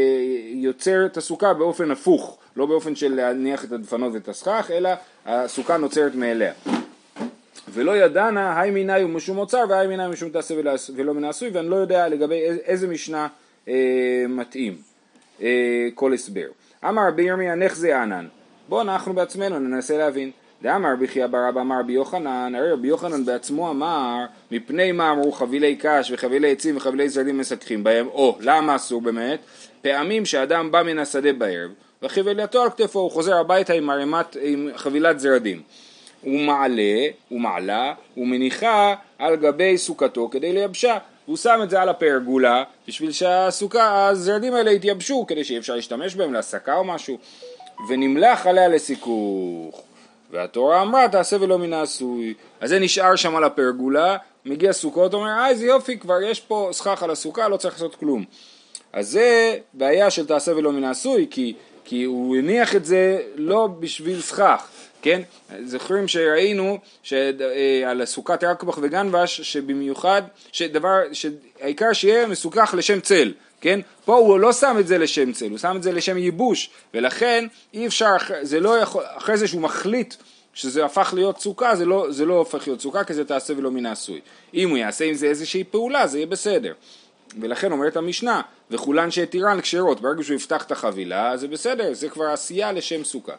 יוצר 0.54 1.06
את 1.06 1.18
הסוכה 1.18 1.54
באופן 1.54 1.92
הפוך, 1.92 2.38
לא 2.56 2.66
באופן 2.66 2.96
של 2.96 3.16
להניח 3.16 3.66
את 3.66 3.72
הדפנות 3.72 4.14
ואת 4.14 4.28
הסכך, 4.28 4.72
אלא 4.74 4.90
הסוכה 5.26 5.78
נוצרת 5.78 6.16
מאליה. 6.16 6.54
ולא 7.74 7.98
ידענה, 7.98 8.62
היי 8.62 8.72
מיני 8.72 9.02
הוא 9.02 9.10
משום 9.10 9.38
אוצר 9.38 9.64
והי 9.70 9.88
מיני 9.88 10.08
משום 10.08 10.30
תעשה 10.30 10.56
ולא 10.96 11.14
מן 11.14 11.24
עשוי, 11.24 11.50
ואני 11.50 11.70
לא 11.70 11.76
יודע 11.76 12.08
לגבי 12.08 12.42
איזה 12.66 12.88
משנה 12.88 13.28
אה, 13.68 14.26
מתאים 14.30 14.89
כל 15.96 16.14
הסבר. 16.14 16.48
אמר 16.90 17.08
רבי 17.08 17.24
ירמיה 17.24 17.56
נחזה 17.56 18.02
ענן, 18.02 18.28
בואו 18.70 18.82
אנחנו 18.82 19.14
בעצמנו 19.14 19.60
ננסה 19.60 19.98
להבין. 19.98 20.32
דאמר 20.62 20.94
רבי 20.94 21.08
חייא 21.08 21.28
בר 21.28 21.50
אבא 21.50 21.62
אמר 21.62 21.80
רבי 21.80 21.94
יוחנן, 21.94 22.56
הרי 22.56 22.72
רבי 22.72 22.88
יוחנן 22.88 23.26
בעצמו 23.26 23.70
אמר, 23.70 24.26
מפני 24.52 24.92
מה 24.92 25.12
אמרו 25.12 25.32
חבילי 25.32 25.76
קש 25.76 26.12
וחבילי 26.12 26.52
עצים 26.52 26.78
וחבילי 26.78 27.10
זרדים 27.10 27.38
מסככים 27.38 27.84
בהם, 27.84 28.08
או 28.08 28.38
למה 28.42 28.76
אסור 28.76 29.02
באמת? 29.02 29.40
פעמים 29.82 30.26
שאדם 30.26 30.72
בא 30.72 30.84
מן 30.84 31.00
השדה 31.00 31.34
בערב, 31.34 31.72
וחבילתו 32.04 32.64
על 32.64 32.70
כתפו, 32.70 33.00
הוא 33.00 33.12
חוזר 33.12 33.38
הביתה 33.38 33.74
עם 33.74 33.90
ערימת, 33.90 34.38
עם 34.42 34.70
חבילת 34.76 35.20
זרדים. 35.20 35.62
הוא 36.22 36.40
מעלה, 36.40 37.08
הוא 37.30 37.40
מעלה, 37.42 37.94
הוא 38.16 38.28
מניחה 38.28 38.96
על 39.20 39.36
גבי 39.36 39.78
סוכתו 39.78 40.30
כדי 40.30 40.54
לייבשה. 40.54 40.98
הוא 41.30 41.38
שם 41.38 41.60
את 41.64 41.70
זה 41.70 41.82
על 41.82 41.90
הפרגולה 41.90 42.64
בשביל 42.88 43.12
שהסוכה, 43.12 44.08
הזרדים 44.08 44.54
האלה 44.54 44.72
יתייבשו 44.72 45.26
כדי 45.28 45.44
שאי 45.44 45.58
אפשר 45.58 45.76
להשתמש 45.76 46.16
בהם 46.16 46.34
להסקה 46.34 46.76
או 46.76 46.84
משהו. 46.84 47.18
ונמלח 47.90 48.48
עליה 48.48 48.68
לסיכוך. 48.68 49.82
והתורה 50.32 50.82
אמרה 50.82 51.08
תעשה 51.08 51.38
ולא 51.40 51.58
מן 51.58 51.74
העשוי. 51.74 52.34
אז 52.60 52.70
זה 52.70 52.80
נשאר 52.80 53.16
שם 53.16 53.36
על 53.36 53.44
הפרגולה 53.44 54.18
מגיע 54.46 54.74
סוכות 54.74 55.14
אומר 55.14 55.28
אה 55.28 55.50
איזה 55.50 55.66
יופי 55.66 55.98
כבר 55.98 56.22
יש 56.22 56.40
פה 56.40 56.70
סכך 56.72 57.04
על 57.04 57.12
הסוכה 57.12 57.48
לא 57.48 57.58
צריך 57.58 57.74
לעשות 57.74 57.96
כלום. 57.96 58.26
אז 58.94 59.10
זה 59.10 59.58
בעיה 59.74 60.10
של 60.10 60.26
תעשה 60.26 60.56
ולא 60.56 60.72
מן 60.72 60.84
העשוי 60.84 61.28
כי, 61.32 61.54
כי 61.84 62.04
הוא 62.04 62.36
הניח 62.36 62.76
את 62.76 62.86
זה 62.86 63.22
לא 63.36 63.68
בשביל 63.80 64.22
סכך 64.22 64.68
כן? 65.02 65.22
זוכרים 65.64 66.08
שראינו 66.08 66.80
שעל 67.04 68.06
סוכת 68.06 68.44
יעקבך 68.44 68.80
וגנבש 68.82 69.42
שבמיוחד, 69.42 70.22
שדבר, 70.52 70.98
שהעיקר 71.14 71.94
שיהיה 71.94 72.28
מסוכך 72.28 72.74
לשם 72.78 73.00
צל, 73.00 73.34
כן? 73.62 73.80
פה 74.06 74.16
הוא 74.16 74.40
לא 74.40 74.54
שם 74.54 74.76
את 74.80 74.88
זה 74.88 74.98
לשם 74.98 75.32
צל, 75.32 75.50
הוא 75.50 75.58
שם 75.58 75.76
את 75.78 75.84
זה 75.84 75.92
לשם 75.92 76.18
ייבוש, 76.18 76.70
ולכן 76.94 77.48
אי 77.74 77.88
אפשר, 77.88 78.16
זה 78.42 78.60
לא 78.60 78.78
יכול, 78.78 79.04
אחרי 79.18 79.38
זה 79.38 79.48
שהוא 79.48 79.62
מחליט 79.62 80.14
שזה 80.54 80.86
הפך 80.86 81.14
להיות 81.16 81.40
סוכה, 81.40 81.76
זה 81.76 81.86
לא, 81.86 82.08
זה 82.10 82.26
לא 82.26 82.34
הופך 82.34 82.68
להיות 82.68 82.82
סוכה, 82.82 83.04
כי 83.04 83.14
זה 83.14 83.26
תעשה 83.26 83.54
ולא 83.58 83.72
מן 83.72 83.86
העשוי. 83.86 84.22
אם 84.54 84.70
הוא 84.70 84.78
יעשה 84.78 85.06
עם 85.06 85.14
זה 85.14 85.28
איזושהי 85.28 85.64
פעולה, 85.64 86.08
זה 86.08 86.18
יהיה 86.18 86.28
בסדר. 86.28 86.74
ולכן 87.42 87.72
אומרת 87.72 87.98
המשנה, 87.98 88.42
וכולן 88.72 89.12
שהתירן 89.12 89.62
כשרות, 89.62 90.02
ברגע 90.02 90.24
שהוא 90.24 90.36
יפתח 90.36 90.64
את 90.64 90.72
החבילה, 90.72 91.38
זה 91.38 91.48
בסדר, 91.48 91.94
זה 91.94 92.10
כבר 92.10 92.26
עשייה 92.26 92.72
לשם 92.72 93.04
סוכה. 93.04 93.34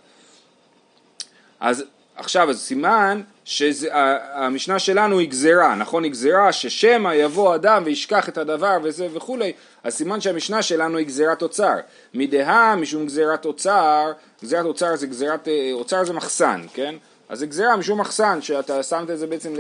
אז 1.61 1.85
עכשיו, 2.17 2.51
אז 2.51 2.61
סימן 2.61 3.21
שהמשנה 3.45 4.79
שלנו 4.79 5.19
היא 5.19 5.29
גזירה, 5.29 5.75
נכון? 5.75 6.05
היא 6.05 6.13
גזירה 6.13 6.53
ששמא 6.53 7.15
יבוא 7.15 7.55
אדם 7.55 7.83
וישכח 7.87 8.29
את 8.29 8.39
הדבר 8.39 8.79
וזה 8.83 9.09
וכולי, 9.13 9.53
אז 9.85 9.95
סימן 9.95 10.21
שהמשנה 10.21 10.63
שלנו 10.63 10.99
היא 10.99 11.07
גזירת 11.07 11.43
אוצר. 11.43 11.75
מדהה 12.15 12.77
משום 12.77 13.07
גזירת 13.07 13.45
אוצר, 13.45 14.13
גזירת 14.43 14.65
אוצר 14.65 14.97
זה 14.97 15.07
גזירת, 15.07 15.49
אה, 15.49 15.71
אוצר 15.73 16.05
זה 16.05 16.13
מחסן, 16.13 16.61
כן? 16.75 16.95
אז 17.29 17.39
זה 17.39 17.47
גזירה 17.47 17.77
משום 17.77 18.01
מחסן, 18.01 18.43
שאתה 18.43 18.83
שמת 18.83 19.11
את 19.11 19.19
זה 19.19 19.27
בעצם 19.27 19.53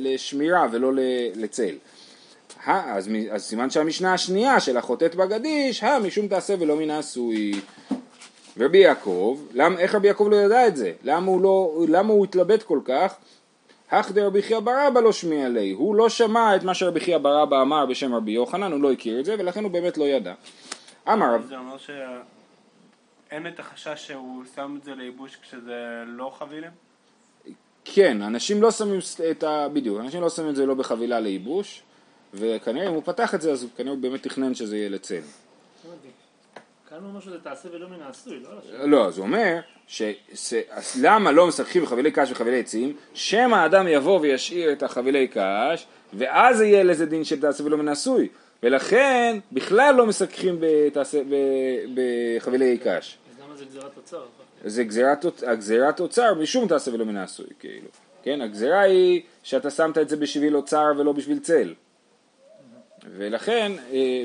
לשמירה 0.00 0.66
ולא 0.72 0.90
לצל. 1.34 1.74
אז, 2.66 3.10
אז 3.30 3.42
סימן 3.42 3.70
שהמשנה 3.70 4.14
השנייה 4.14 4.60
של 4.60 4.76
החוטאת 4.76 5.14
בגדיש, 5.14 5.82
הא 5.82 5.98
משום 5.98 6.28
תעשה 6.28 6.54
ולא 6.60 6.76
מן 6.76 6.90
העשוי. 6.90 7.52
ורבי 8.56 8.78
יעקב, 8.78 9.40
למ, 9.54 9.78
איך 9.78 9.94
רבי 9.94 10.08
יעקב 10.08 10.28
לא 10.30 10.36
ידע 10.36 10.66
את 10.66 10.76
זה? 10.76 10.92
למה 11.02 11.26
הוא, 11.26 11.42
לא, 11.42 11.84
למה 11.88 12.12
הוא 12.12 12.24
התלבט 12.24 12.62
כל 12.62 12.80
כך? 12.84 13.14
הך 13.90 14.12
דרבי 14.12 14.42
חייא 14.42 14.60
בר 14.60 14.88
אבא 14.88 15.00
לא 15.00 15.12
שמיע 15.12 15.48
לי, 15.48 15.70
הוא 15.70 15.94
לא 15.94 16.08
שמע 16.08 16.56
את 16.56 16.62
מה 16.62 16.74
שרבי 16.74 17.00
חייא 17.00 17.18
בר 17.18 17.42
אבא 17.42 17.62
אמר 17.62 17.86
בשם 17.86 18.14
רבי 18.14 18.30
יוחנן, 18.30 18.72
הוא 18.72 18.80
לא 18.80 18.92
הכיר 18.92 19.20
את 19.20 19.24
זה 19.24 19.34
ולכן 19.38 19.64
הוא 19.64 19.70
באמת 19.70 19.98
לא 19.98 20.04
ידע. 20.04 20.34
אמר 21.12 21.36
זה 21.48 21.56
אומר 21.56 21.76
שאין 21.78 23.46
את 23.46 23.60
החשש 23.60 24.06
שהוא 24.06 24.42
שם 24.54 24.76
את 24.78 24.84
זה 24.84 24.94
לייבוש 24.94 25.36
כשזה 25.42 26.02
לא 26.06 26.32
חבילים? 26.38 26.70
כן, 27.84 28.22
אנשים 28.22 28.62
לא 28.62 28.70
שמים 28.70 28.98
את 29.30 29.42
ה... 29.42 29.68
בדיוק, 29.72 30.00
אנשים 30.00 30.20
לא 30.20 30.30
שמים 30.30 30.50
את 30.50 30.56
זה 30.56 30.66
לא 30.66 30.74
בחבילה 30.74 31.20
לייבוש 31.20 31.82
וכנראה 32.34 32.88
אם 32.88 32.94
הוא 32.94 33.02
פתח 33.04 33.34
את 33.34 33.42
זה 33.42 33.52
אז 33.52 33.66
כנראה 33.76 33.92
הוא 33.92 34.02
באמת 34.02 34.22
תכנן 34.22 34.54
שזה 34.54 34.76
יהיה 34.76 34.88
לצל. 34.88 35.20
כאן 36.94 37.02
הוא 37.02 37.08
אומר 37.08 37.20
שזה 37.20 37.38
תעשה 37.38 37.68
ולא 37.72 37.88
מן 37.88 38.02
העשוי, 38.02 38.42
לא? 38.42 38.86
לא, 38.86 39.06
אז 39.06 39.18
הוא 39.18 39.26
אומר, 39.26 39.60
למה 41.00 41.32
לא 41.32 41.46
משחקים 41.46 41.82
בחבילי 41.82 42.10
קש 42.10 42.30
וחבילי 42.30 42.60
עצים? 42.60 42.96
שמא 43.14 43.56
האדם 43.56 43.88
יבוא 43.88 44.20
וישאיר 44.20 44.72
את 44.72 44.82
החבילי 44.82 45.28
קש, 45.28 45.86
ואז 46.12 46.60
יהיה 46.60 46.82
לזה 46.82 47.06
דין 47.06 47.24
של 47.24 47.40
תעשה 47.40 47.64
ולא 47.64 47.76
מן 47.76 47.88
העשוי. 47.88 48.28
ולכן 48.62 49.38
בכלל 49.52 49.94
לא 49.94 50.06
משחקים 50.06 50.60
בחבילי 51.94 52.78
קש. 52.78 53.18
אז 53.30 53.40
למה 53.44 53.56
זה 53.56 53.64
גזירת 53.64 53.96
אוצר? 53.96 54.22
זה 54.64 54.84
גזירת 55.54 56.00
אוצר 56.00 56.34
משום 56.34 56.68
תעשה 56.68 56.94
ולא 56.94 57.04
מן 57.04 57.16
העשוי, 57.16 57.46
כאילו. 57.58 57.88
כן, 58.22 58.40
הגזירה 58.40 58.80
היא 58.80 59.22
שאתה 59.42 59.70
שמת 59.70 59.98
את 59.98 60.08
זה 60.08 60.16
בשביל 60.16 60.56
אוצר 60.56 60.92
ולא 60.98 61.12
בשביל 61.12 61.38
צל. 61.38 61.74
ולכן, 63.16 63.72
אה, 63.92 64.24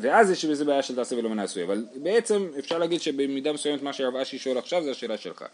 ואז 0.00 0.30
יש 0.30 0.44
בזה 0.44 0.64
בעיה 0.64 0.82
של 0.82 0.94
תעשה 0.94 1.16
ולא 1.16 1.30
מן 1.30 1.38
העשוי, 1.38 1.62
אבל 1.62 1.84
בעצם 1.96 2.46
אפשר 2.58 2.78
להגיד 2.78 3.00
שבמידה 3.00 3.52
מסוימת 3.52 3.82
מה 3.82 3.92
שרב 3.92 4.16
אשי 4.16 4.38
שואל 4.38 4.58
עכשיו 4.58 4.82
זה 4.82 4.90
השאלה 4.90 5.16
שלך. 5.16 5.44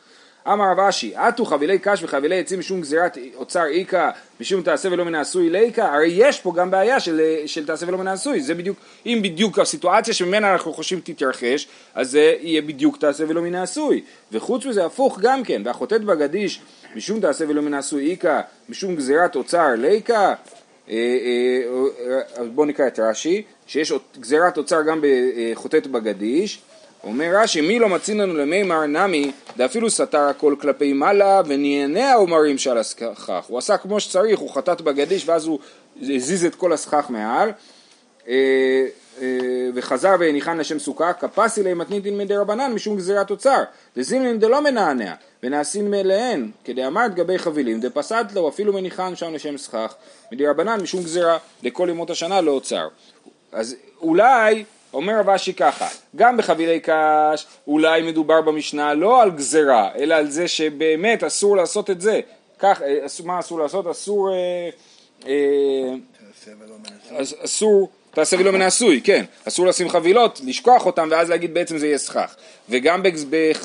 אמר 0.49 0.65
רב 0.71 0.81
אשי, 0.81 1.17
עטו 1.17 1.45
חבילי 1.45 1.79
קש 1.79 2.03
וחבילי 2.03 2.41
עצים 2.41 2.59
משום 2.59 2.81
גזירת 2.81 3.19
אוצר 3.35 3.65
איכה, 3.67 4.11
משום 4.41 4.63
תעשה 4.63 4.89
ולא 4.93 5.05
מן 5.05 5.15
העשוי 5.15 5.51
לאיכה, 5.51 5.95
הרי 5.95 6.09
יש 6.13 6.41
פה 6.41 6.53
גם 6.57 6.71
בעיה 6.71 7.01
של, 7.01 7.21
של 7.47 7.67
תעשה 7.67 7.87
ולא 7.89 7.99
מן 7.99 8.09
העשוי, 8.09 8.41
זה 8.41 8.55
בדיוק, 8.55 8.79
אם 9.07 9.21
בדיוק 9.23 9.59
הסיטואציה 9.59 10.15
שממנה 10.15 10.53
אנחנו 10.53 10.73
חושבים 10.73 11.01
תתרחש, 11.05 11.69
אז 11.95 12.11
זה 12.11 12.35
יהיה 12.41 12.63
בדיוק 12.63 12.97
תעשה 12.97 13.25
ולא 13.29 13.43
מן 13.43 13.55
העשוי, 13.55 14.03
וחוץ 14.33 14.67
מזה 14.67 14.87
הפוך 14.87 15.19
גם 15.21 15.45
כן, 15.45 15.63
והחוטאת 15.65 16.05
בגדיש 16.05 16.61
משום 16.97 17.21
תעשה 17.21 17.45
ולא 17.49 17.63
מן 17.63 17.75
העשוי 17.75 18.11
איכה, 18.11 18.41
משום 18.69 18.97
גזירת 18.97 19.37
אוצר 19.37 19.59
אה, 19.59 19.99
אה, 20.11 20.11
אה, 20.11 20.35
בואו 22.55 22.67
נקרא 22.67 22.87
את 22.87 22.99
רש"י, 22.99 23.43
שיש 23.67 23.93
גזירת 24.21 24.59
אוצר 24.59 24.83
גם 24.83 25.00
בחוטאת 25.03 25.87
בגדיש, 25.87 26.62
אומר 27.05 27.31
רש"י, 27.35 27.61
מי 27.61 27.79
לא 27.79 27.88
מציל 27.88 28.23
לנו 28.23 28.35
למימר 28.35 28.87
נמי, 28.87 29.33
דאפילו 29.57 29.91
סתר 29.91 30.21
הכל 30.21 30.55
כלפי 30.61 30.93
מעלה, 30.93 31.43
ונהנה 31.47 32.12
האומרים 32.12 32.59
שעל 32.59 32.79
הסכך. 32.79 33.45
הוא 33.49 33.59
עשה 33.59 33.76
כמו 33.76 34.00
שצריך, 34.00 34.38
הוא 34.38 34.50
חטאת 34.50 34.81
בגדיש, 34.81 35.29
ואז 35.29 35.47
הוא 35.47 35.59
הזיז 36.03 36.45
את 36.45 36.55
כל 36.55 36.73
הסכך 36.73 37.07
מעל. 37.09 37.50
וחזר 39.75 40.16
והניחן 40.21 40.59
לשם 40.59 40.78
סוכה, 40.78 41.12
כפסי 41.12 41.62
להם 41.62 41.78
מתניתין 41.78 42.19
מדי 42.19 42.37
רבנן 42.37 42.73
משום 42.73 42.97
גזירת 42.97 43.31
אוצר, 43.31 43.62
דזימלין 43.97 44.38
דלא 44.38 44.61
מנענע, 44.61 45.14
ונעשין 45.43 45.90
מאליהן, 45.90 46.50
כדאמרת 46.64 47.14
גבי 47.14 47.38
חבילים, 47.38 47.81
דפסד 47.81 48.25
לו 48.35 48.49
אפילו 48.49 48.73
מניחן 48.73 49.16
שם 49.16 49.35
לשם 49.35 49.57
סכך, 49.57 49.95
מדי 50.33 50.47
רבנן 50.47 50.81
משום 50.81 51.02
גזירה, 51.02 51.38
לכל 51.62 51.87
ימות 51.90 52.11
השנה 52.11 52.40
לא 52.40 52.50
אוצר. 52.50 52.88
אז 53.52 53.76
אולי, 54.00 54.64
אומר 54.95 55.19
רב 55.19 55.31
אשי 55.31 55.54
ככה, 55.54 55.88
גם 56.16 56.37
בחבילי 56.37 56.81
קש, 56.81 57.47
אולי 57.66 58.02
מדובר 58.02 58.40
במשנה 58.40 58.95
לא 58.95 59.23
על 59.23 59.31
גזירה, 59.31 59.90
אלא 59.99 60.14
על 60.14 60.31
זה 60.31 60.49
שבאמת 60.49 61.25
אסור 61.25 61.57
לעשות 61.57 61.90
את 61.90 62.00
זה. 62.00 62.21
כך, 62.59 62.83
אה, 62.83 63.07
מה 63.25 63.40
אסור 63.40 63.59
לעשות? 63.59 63.87
אסור... 63.87 64.31
אה, 64.33 64.71
אה, 65.26 65.95
אסור 67.45 67.90
תעשה 68.14 68.37
ולא 68.40 68.52
מן 68.52 68.62
העשוי, 68.62 69.00
כן, 69.04 69.25
אסור 69.49 69.66
לשים 69.66 69.88
חבילות, 69.88 70.40
לשכוח 70.44 70.87
אותם 70.87 71.09
ואז 71.11 71.30
להגיד 71.30 71.54
בעצם 71.54 71.78
זה 71.78 71.87
יהיה 71.87 71.99
סכך. 71.99 72.35
וגם 72.68 73.02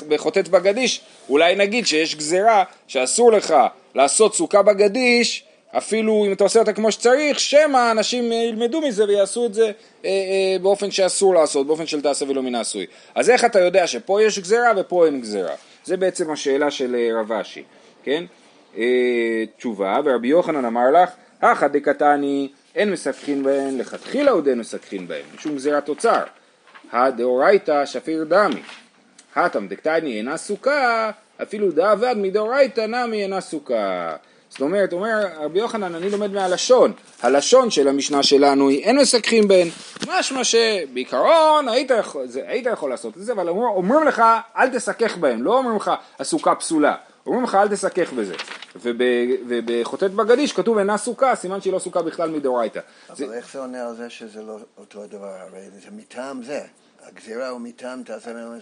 בחוטאת 0.08 0.48
בגדיש, 0.48 1.00
אולי 1.28 1.56
נגיד 1.56 1.86
שיש 1.86 2.14
גזירה 2.14 2.64
שאסור 2.88 3.32
לך 3.32 3.54
לעשות 3.94 4.34
סוכה 4.34 4.62
בגדיש, 4.62 5.44
אפילו 5.76 6.24
אם 6.26 6.32
אתה 6.32 6.44
עושה 6.44 6.60
אותה 6.60 6.72
כמו 6.72 6.92
שצריך, 6.92 7.40
שמא 7.40 7.90
אנשים 7.90 8.32
ילמדו 8.32 8.80
מזה 8.80 9.04
ויעשו 9.04 9.46
את 9.46 9.54
זה 9.54 9.64
אה, 9.64 9.70
אה, 10.04 10.56
באופן 10.62 10.90
שאסור 10.90 11.34
לעשות, 11.34 11.66
באופן 11.66 11.86
של 11.86 12.02
תעשה 12.02 12.24
ולא 12.28 12.42
מן 12.42 12.54
העשוי. 12.54 12.86
אז 13.14 13.30
איך 13.30 13.44
אתה 13.44 13.60
יודע 13.60 13.86
שפה 13.86 14.22
יש 14.22 14.38
גזירה 14.38 14.72
ופה 14.76 15.06
אין 15.06 15.20
גזירה? 15.20 15.54
זה 15.84 15.96
בעצם 15.96 16.30
השאלה 16.30 16.70
של 16.70 16.94
אה, 16.94 17.20
רב 17.20 17.32
אשי, 17.32 17.62
כן? 18.04 18.24
אה, 18.78 19.44
תשובה, 19.56 20.00
ורבי 20.04 20.28
יוחנן 20.28 20.64
אמר 20.64 20.90
לך, 20.90 21.10
הכא 21.42 21.68
דקתני 21.68 22.48
אין 22.74 22.90
מסככין 22.90 23.42
בהן, 23.42 23.78
לכתחילה 23.78 24.30
עוד 24.30 24.48
אין 24.48 24.58
מסככין 24.58 25.08
בהן, 25.08 25.22
משום 25.34 25.54
גזירת 25.54 25.88
אוצר. 25.88 26.22
הדאורייתא 26.92 27.86
שפיר 27.86 28.24
דמי. 28.24 28.62
הטם 29.36 29.68
דקתני 29.68 30.16
אינה 30.16 30.36
סוכה, 30.36 31.10
אפילו 31.42 31.70
דאבד 31.70 32.14
מדאורייתא 32.16 32.80
נמי 32.80 33.22
אינה 33.22 33.40
סוכה. 33.40 34.16
זאת 34.48 34.60
אומרת, 34.60 34.92
אומר 34.92 35.26
רבי 35.40 35.58
יוחנן, 35.58 35.94
אני 35.94 36.10
לומד 36.10 36.30
מהלשון. 36.32 36.92
הלשון 37.22 37.70
של 37.70 37.88
המשנה 37.88 38.22
שלנו 38.22 38.68
היא 38.68 38.84
אין 38.84 38.98
מסככים 38.98 39.48
בהן. 39.48 39.68
משמע 40.08 40.44
שבעיקרון 40.44 41.68
היית 41.68 41.90
יכול, 41.98 42.26
היית 42.46 42.66
יכול 42.66 42.90
לעשות 42.90 43.16
את 43.16 43.22
זה, 43.22 43.32
אבל 43.32 43.48
אומר, 43.48 43.66
אומרים 43.66 44.06
לך 44.06 44.22
אל 44.56 44.68
תסכך 44.68 45.16
בהן, 45.16 45.40
לא 45.40 45.58
אומרים 45.58 45.76
לך 45.76 45.90
הסוכה 46.18 46.54
פסולה. 46.54 46.94
אומרים 47.26 47.44
לך 47.44 47.54
אל 47.54 47.68
תסכך 47.68 48.12
בזה. 48.12 48.34
ובחוטאת 49.46 50.14
בגדיש 50.14 50.52
כתוב 50.52 50.78
אינה 50.78 50.98
סוכה, 50.98 51.34
סימן 51.34 51.60
שהיא 51.60 51.72
לא 51.72 51.78
סוכה 51.78 52.02
בכלל 52.02 52.30
מדאורייתא. 52.30 52.80
אבל 53.08 53.16
זה... 53.16 53.34
איך 53.34 53.52
זה 53.52 53.58
עונה 53.58 53.88
על 53.88 53.96
זה 53.96 54.10
שזה 54.10 54.42
לא 54.42 54.56
אותו 54.78 55.02
הדבר? 55.02 55.26
הרי 55.40 55.60
זה 55.84 55.88
מטעם 55.96 56.42
זה. 56.42 56.60
הגזירה 57.02 57.48
הוא 57.48 57.60
מטעם 57.60 58.02
תעשה 58.02 58.32
ממנו 58.32 58.54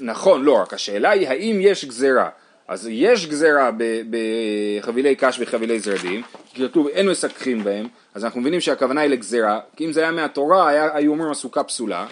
נכון, 0.00 0.44
לא, 0.44 0.52
רק 0.52 0.74
השאלה 0.74 1.10
היא 1.10 1.28
האם 1.28 1.58
יש 1.60 1.84
גזירה. 1.84 2.28
אז 2.68 2.88
יש 2.90 3.26
גזרה 3.26 3.70
ב- 3.76 4.02
בחבילי 4.10 5.16
קש 5.16 5.38
וחבילי 5.40 5.80
זרדים, 5.80 6.22
כתוב 6.54 6.88
אין 6.88 7.08
מסככים 7.08 7.64
בהם, 7.64 7.88
אז 8.14 8.24
אנחנו 8.24 8.40
מבינים 8.40 8.60
שהכוונה 8.60 9.00
היא 9.00 9.10
לגזרה, 9.10 9.60
כי 9.76 9.86
אם 9.86 9.92
זה 9.92 10.00
היה 10.00 10.10
מהתורה, 10.10 10.68
היה, 10.68 10.96
היו 10.96 11.12
אומרים 11.12 11.30
הסוכה 11.30 11.64
פסולה, 11.64 12.06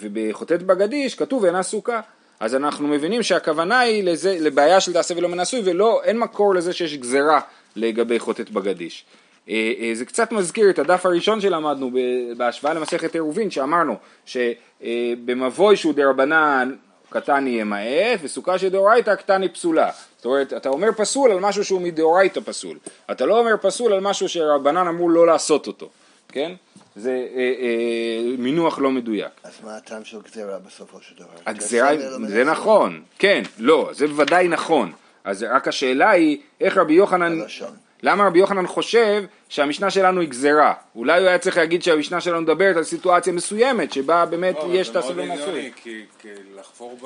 ובחוטאת 0.00 0.62
בגדיש 0.62 1.14
כתוב 1.14 1.44
אינה 1.44 1.62
סוכה. 1.62 2.00
אז 2.44 2.54
אנחנו 2.54 2.88
מבינים 2.88 3.22
שהכוונה 3.22 3.80
היא 3.80 4.04
לזה, 4.04 4.36
לבעיה 4.40 4.80
של 4.80 4.92
תעשה 4.92 5.14
ולא 5.16 5.28
מנשוי, 5.28 5.60
ולא, 5.64 6.00
אין 6.04 6.18
מקור 6.18 6.54
לזה 6.54 6.72
שיש 6.72 6.96
גזרה 6.96 7.40
לגבי 7.76 8.18
חוטאת 8.18 8.50
בגדיש. 8.50 9.04
אה, 9.48 9.72
אה, 9.80 9.90
זה 9.94 10.04
קצת 10.04 10.32
מזכיר 10.32 10.70
את 10.70 10.78
הדף 10.78 11.06
הראשון 11.06 11.40
שלמדנו 11.40 11.90
בהשוואה 12.36 12.74
למסכת 12.74 13.14
עירובין, 13.14 13.50
שאמרנו 13.50 13.96
שבמבוי 14.26 15.76
שהוא 15.76 15.94
דרבנן 15.94 16.74
קטן 17.10 17.46
יהיה 17.46 17.64
מעט, 17.64 18.20
וסוכה 18.22 18.58
של 18.58 18.68
דאורייתא 18.68 19.14
קטן 19.14 19.42
היא 19.42 19.50
פסולה. 19.52 19.90
זאת 20.16 20.24
אומרת, 20.24 20.52
אתה 20.52 20.68
אומר 20.68 20.88
פסול 20.96 21.30
על 21.30 21.40
משהו 21.40 21.64
שהוא 21.64 21.80
מדאורייתא 21.80 22.40
פסול. 22.44 22.78
אתה 23.10 23.26
לא 23.26 23.38
אומר 23.38 23.56
פסול 23.60 23.92
על 23.92 24.00
משהו 24.00 24.28
שרבנן 24.28 24.86
אמרו 24.86 25.08
לא 25.08 25.26
לעשות 25.26 25.66
אותו, 25.66 25.88
כן? 26.28 26.52
זה 26.96 27.26
אה, 27.34 27.52
אה, 27.60 28.36
מינוח 28.38 28.78
לא 28.78 28.90
מדויק. 28.90 29.32
אז 29.44 29.52
מה 29.64 29.76
הטעם 29.76 30.04
של 30.04 30.18
גזירה 30.22 30.58
בסופו 30.58 31.00
של 31.00 31.14
דבר? 31.14 31.32
הגזירה, 31.46 31.90
ולא 31.98 32.28
זה. 32.28 32.44
נכון, 32.44 33.02
כן, 33.18 33.42
לא, 33.58 33.90
זה 33.92 34.06
בוודאי 34.06 34.48
נכון. 34.48 34.92
אז 35.24 35.42
רק 35.42 35.68
השאלה 35.68 36.10
היא, 36.10 36.38
איך 36.60 36.78
רבי 36.78 36.94
יוחנן, 36.94 37.40
הלשון. 37.40 37.76
למה 38.02 38.26
רבי 38.26 38.38
יוחנן 38.38 38.66
חושב 38.66 39.24
שהמשנה 39.48 39.90
שלנו 39.90 40.20
היא 40.20 40.28
גזירה? 40.28 40.74
אולי 40.96 41.20
הוא 41.20 41.28
היה 41.28 41.38
צריך 41.38 41.56
להגיד 41.56 41.82
שהמשנה 41.82 42.20
שלנו 42.20 42.40
מדברת 42.40 42.76
על 42.76 42.84
סיטואציה 42.84 43.32
מסוימת, 43.32 43.92
שבה 43.92 44.26
באמת 44.26 44.54
לא, 44.54 44.68
יש 44.72 44.86
זה 44.86 44.92
תעשו 44.92 45.14
מאוד 45.14 45.28
לא 45.28 45.34
נשוי. 45.34 45.46
הגיוני, 45.46 45.70
כי 45.76 46.04
כי 46.18 46.28
לחפור 46.54 46.98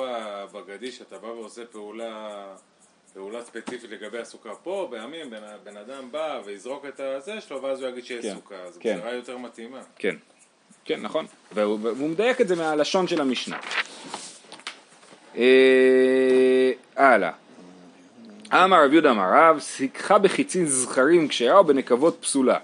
בגדיש, 0.52 1.02
אתה 1.02 1.18
בא 1.18 1.26
ועושה 1.26 1.62
פעולה, 1.73 2.45
פעולה 3.19 3.45
ספציפית 3.45 3.91
לגבי 3.91 4.19
הסוכה 4.19 4.55
פה, 4.55 4.89
בימים 4.91 5.31
בן, 5.31 5.43
בן 5.65 5.77
אדם 5.77 6.13
בא 6.13 6.41
ויזרוק 6.45 6.85
את 6.89 7.01
הזה 7.01 7.41
שלו, 7.41 7.63
ואז 7.63 7.83
הוא 7.83 7.89
יגיד 7.89 8.05
שיש 8.05 8.27
כן, 8.27 8.35
סוכה, 8.35 8.55
אז 8.55 8.79
כן. 8.81 8.93
גזירה 8.95 9.13
יותר 9.13 9.39
מתאימה. 9.39 9.81
כן, 9.97 10.17
כן, 10.85 11.01
נכון. 11.01 11.27
והוא, 11.53 11.79
והוא 11.83 12.09
מדייק 12.09 12.41
את 12.41 12.49
זה 12.49 12.57
מהלשון 12.57 13.07
של 13.07 13.21
המשנה. 13.21 13.59
אה, 15.37 16.73
הלאה. 16.97 17.31
אמר 18.53 18.85
רב 18.85 18.93
יהודה 18.93 19.11
אמר 19.11 19.31
רב, 19.33 19.59
סיככה 19.61 20.19
בחיצין 20.19 20.67
זכרים 20.67 21.29
כשרה 21.29 21.59
או 21.59 21.65
בנקבות 21.65 22.19
פסולה. 22.21 22.59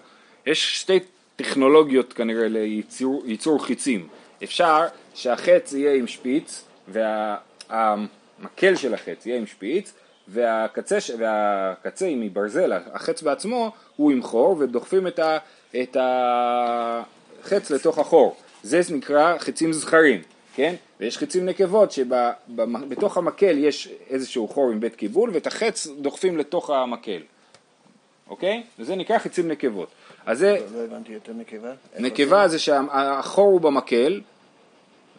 יש 0.46 0.80
שתי 0.80 0.98
טכנולוגיות 1.36 2.12
כנראה 2.12 2.48
לייצור 2.48 3.22
ייצור 3.26 3.64
חיצים. 3.64 4.08
אפשר 4.44 4.86
שהחץ 5.14 5.72
יהיה 5.72 5.94
עם 5.94 6.06
שפיץ, 6.06 6.64
והמקל 6.88 8.76
של 8.76 8.94
החץ 8.94 9.26
יהיה 9.26 9.38
עם 9.38 9.46
שפיץ, 9.46 9.92
והקצה, 10.28 10.98
והקצה 11.18 12.06
עם 12.06 12.20
מברזל, 12.20 12.72
החץ 12.72 13.22
בעצמו, 13.22 13.72
הוא 13.96 14.12
עם 14.12 14.22
חור, 14.22 14.56
ודוחפים 14.58 15.06
את, 15.06 15.18
ה, 15.18 15.38
את 15.82 15.96
החץ 16.00 17.70
לתוך 17.70 17.98
החור. 17.98 18.36
זה 18.62 18.80
נקרא 18.90 19.38
חצים 19.38 19.72
זכרים, 19.72 20.22
כן? 20.54 20.74
ויש 21.00 21.18
חצים 21.18 21.46
נקבות 21.46 21.92
שבתוך 21.92 23.16
המקל 23.16 23.58
יש 23.58 23.88
איזשהו 24.10 24.48
חור 24.48 24.70
עם 24.70 24.80
בית 24.80 24.96
קיבול, 24.96 25.30
ואת 25.32 25.46
החץ 25.46 25.86
דוחפים 26.00 26.38
לתוך 26.38 26.70
המקל, 26.70 27.20
אוקיי? 28.28 28.62
וזה 28.78 28.96
נקרא 28.96 29.18
חצים 29.18 29.48
נקבות. 29.48 29.88
אז 30.26 30.38
זה, 30.38 30.58
לא 30.74 30.80
הבנתי 30.84 31.16
את 31.16 31.28
הנקבה. 31.28 31.70
איך 31.70 32.00
נקבה 32.00 32.48
זה 32.48 32.58
שהחור 32.58 33.52
הוא 33.52 33.60
במקל, 33.60 34.20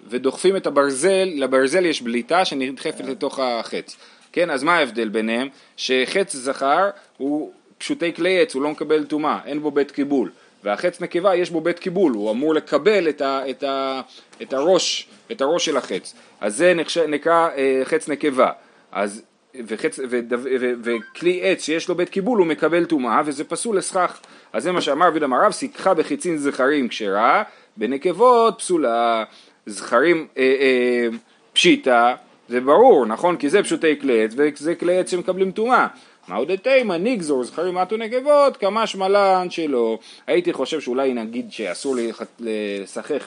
ודוחפים 0.10 0.58
את 0.58 0.68
הברזל, 0.68 1.30
לברזל 1.36 1.86
יש 1.86 2.02
בליטה 2.02 2.46
שנדחפת 2.46 3.06
לתוך 3.06 3.40
החץ. 3.40 3.96
כן, 4.36 4.50
אז 4.50 4.64
מה 4.64 4.78
ההבדל 4.78 5.10
ביניהם? 5.10 5.48
שחץ 5.78 6.36
זכר 6.36 6.90
הוא 7.18 7.52
פשוטי 7.78 8.14
כלי 8.14 8.42
עץ, 8.42 8.56
הוא 8.56 8.64
לא 8.64 8.72
מקבל 8.72 9.04
טומאה, 9.04 9.40
אין 9.46 9.60
בו 9.60 9.72
בית 9.72 9.92
קיבול. 9.92 10.32
והחץ 10.64 11.02
נקבה 11.02 11.36
יש 11.36 11.50
בו 11.50 11.62
בית 11.62 11.80
קיבול, 11.80 12.12
הוא 12.12 12.32
אמור 12.32 12.54
לקבל 12.54 13.10
את, 13.10 13.22
ה, 13.22 13.50
את, 13.50 13.64
ה, 13.64 14.02
את, 14.42 14.54
הראש, 14.54 15.08
את 15.32 15.42
הראש 15.42 15.66
של 15.66 15.78
החץ. 15.78 16.16
אז 16.42 16.58
זה 16.58 16.74
נקרא 17.08 17.50
אה, 17.58 17.82
חץ 17.84 18.10
נקבה. 18.10 18.52
אז, 18.92 19.22
וחץ, 19.68 20.00
ודו, 20.10 20.36
ו, 20.40 20.72
וכלי 20.84 21.40
עץ 21.44 21.64
שיש 21.64 21.90
לו 21.90 21.96
בית 21.96 22.10
קיבול 22.10 22.40
הוא 22.40 22.48
מקבל 22.48 22.86
טומאה 22.86 23.22
וזה 23.26 23.44
פסול 23.44 23.78
לסכך. 23.78 24.20
אז 24.54 24.64
זה 24.64 24.72
מה 24.72 24.82
שאמר 24.82 25.08
רבי 25.08 25.26
אמר 25.26 25.46
רב, 25.46 25.52
סיככה 25.52 25.94
בחיצין 25.94 26.38
זכרים 26.38 26.88
כשרה, 26.88 27.44
בנקבות 27.78 28.56
פסולה. 28.58 29.24
זכרים 29.66 30.28
אה, 30.38 30.44
אה, 30.44 31.08
פשיטה, 31.54 32.16
זה 32.50 32.62
ברור, 32.62 33.06
נכון? 33.06 33.38
כי 33.38 33.50
זה 33.50 33.64
פשוטי 33.64 34.00
כלי 34.00 34.24
עץ 34.24 34.34
וזה 34.38 34.76
כלי 34.76 35.00
עץ 35.00 35.12
שמקבלים 35.12 35.52
טומאה. 35.52 35.88
מהו 36.28 36.46
דתימה 36.46 36.98
נגזור 36.98 37.44
זכרים 37.44 37.76
מטו 37.76 37.98
נקבות 37.98 38.58
כמה 38.58 38.88
שמלן 38.88 39.48
שלא. 39.50 40.00
הייתי 40.28 40.54
חושב 40.54 40.82
שאולי 40.82 41.14
נגיד 41.14 41.52
שאסור 41.52 41.96
לשחק 42.40 43.24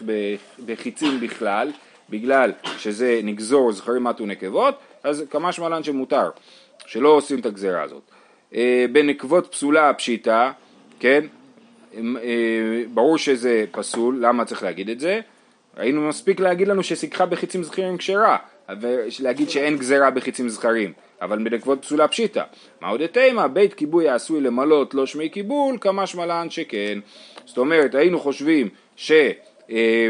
בחיצים 0.66 1.20
בכלל, 1.20 1.70
בגלל 2.10 2.52
שזה 2.78 3.20
נגזור 3.24 3.72
זכרים 3.72 4.04
מטו 4.04 4.26
נקבות, 4.26 4.74
אז 5.02 5.24
כמה 5.30 5.52
שמלן 5.52 5.82
שמותר, 5.82 6.30
שלא 6.86 7.08
עושים 7.08 7.38
את 7.38 7.46
הגזרה 7.46 7.82
הזאת. 7.82 8.02
אה, 8.54 8.86
בנקבות 8.92 9.46
פסולה 9.52 9.94
פשיטה, 9.94 10.52
כן? 11.00 11.24
אה, 11.94 12.82
ברור 12.94 13.18
שזה 13.18 13.64
פסול, 13.70 14.18
למה 14.20 14.44
צריך 14.44 14.62
להגיד 14.62 14.88
את 14.88 15.00
זה? 15.00 15.20
היינו 15.76 16.08
מספיק 16.08 16.40
להגיד 16.40 16.68
לנו 16.68 16.82
שסיככה 16.82 17.26
בחיצים 17.26 17.62
זכרים 17.62 17.96
כשרה, 17.96 18.36
ולהגיד 18.80 19.50
שאין 19.50 19.78
גזרה 19.78 20.10
בחיצים 20.10 20.48
זכרים, 20.48 20.92
אבל 21.22 21.38
בנקבות 21.44 21.82
פסולה 21.82 22.08
פשיטה. 22.08 22.42
מה 22.80 22.88
עוד 22.88 23.06
תימה? 23.06 23.48
בית 23.48 23.74
כיבוי 23.74 24.08
העשוי 24.08 24.40
למלות 24.40 24.94
לא 24.94 25.06
שמי 25.06 25.28
קיבול, 25.28 25.78
כמה 25.80 26.06
שמלן 26.06 26.50
שכן. 26.50 26.98
זאת 27.46 27.58
אומרת, 27.58 27.94
היינו 27.94 28.20
חושבים 28.20 28.68
ש... 28.96 29.12
אה, 29.70 30.08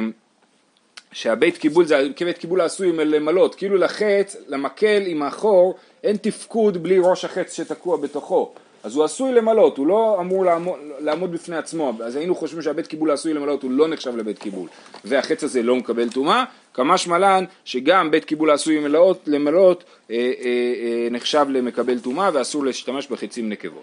שהבית 1.12 1.58
קיבול 1.58 1.84
זה 1.84 2.08
כבית 2.16 2.38
קיבול 2.38 2.60
העשוי 2.60 2.92
למלות, 2.92 3.54
כאילו 3.54 3.76
לחץ, 3.76 4.36
למקל 4.48 5.02
עם 5.06 5.22
החור, 5.22 5.74
אין 6.04 6.16
תפקוד 6.16 6.82
בלי 6.82 6.98
ראש 6.98 7.24
החץ 7.24 7.56
שתקוע 7.56 7.96
בתוכו. 7.96 8.52
אז 8.88 8.96
הוא 8.96 9.04
עשוי 9.04 9.32
למלות, 9.32 9.78
הוא 9.78 9.86
לא 9.86 10.16
אמור 10.20 10.44
לעמוד, 10.44 10.78
לעמוד 11.00 11.32
בפני 11.32 11.56
עצמו, 11.56 11.92
אז 12.04 12.16
היינו 12.16 12.34
חושבים 12.34 12.62
שהבית 12.62 12.86
קיבול 12.86 13.10
העשוי 13.10 13.34
למלות 13.34 13.62
הוא 13.62 13.70
לא 13.70 13.88
נחשב 13.88 14.16
לבית 14.16 14.38
קיבול, 14.38 14.68
והחץ 15.04 15.44
הזה 15.44 15.62
לא 15.62 15.76
מקבל 15.76 16.08
טומאה, 16.08 16.44
כמה 16.74 16.98
שמלן 16.98 17.44
שגם 17.64 18.10
בית 18.10 18.24
קיבול 18.24 18.50
העשוי 18.50 18.80
למלות, 18.80 19.22
למלות 19.26 19.84
אה, 20.10 20.16
אה, 20.16 20.22
אה, 20.44 21.08
נחשב 21.10 21.46
למקבל 21.48 21.98
טומאה 21.98 22.30
ואסור 22.32 22.64
להשתמש 22.64 23.06
בחצים 23.06 23.48
נקבות. 23.48 23.82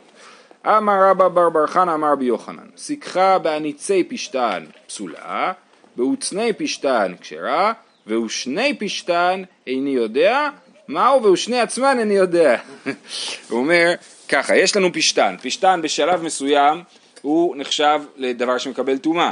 אמר 0.65 1.09
רבא 1.09 1.27
בר 1.27 1.49
בר 1.49 1.67
חנא 1.67 1.93
אמר 1.93 2.11
רבי 2.11 2.25
יוחנן, 2.25 2.67
סיככה 2.77 3.39
באניצי 3.39 4.03
פשתן 4.03 4.65
פסולה, 4.87 5.51
באוצני 5.95 6.53
פשתן 6.53 7.13
כשרה, 7.21 7.73
ושני 8.07 8.73
פשתן 8.79 9.43
איני 9.67 9.89
יודע, 9.89 10.49
מהו 10.87 11.23
ושני 11.23 11.59
עצמן 11.59 11.99
איני 11.99 12.13
יודע. 12.13 12.57
הוא 13.49 13.59
אומר 13.59 13.93
ככה, 14.29 14.57
יש 14.57 14.75
לנו 14.75 14.93
פשתן, 14.93 15.35
פשתן 15.41 15.79
בשלב 15.83 16.23
מסוים 16.23 16.81
הוא 17.21 17.55
נחשב 17.57 17.99
לדבר 18.17 18.57
שמקבל 18.57 18.97
טומאה, 18.97 19.31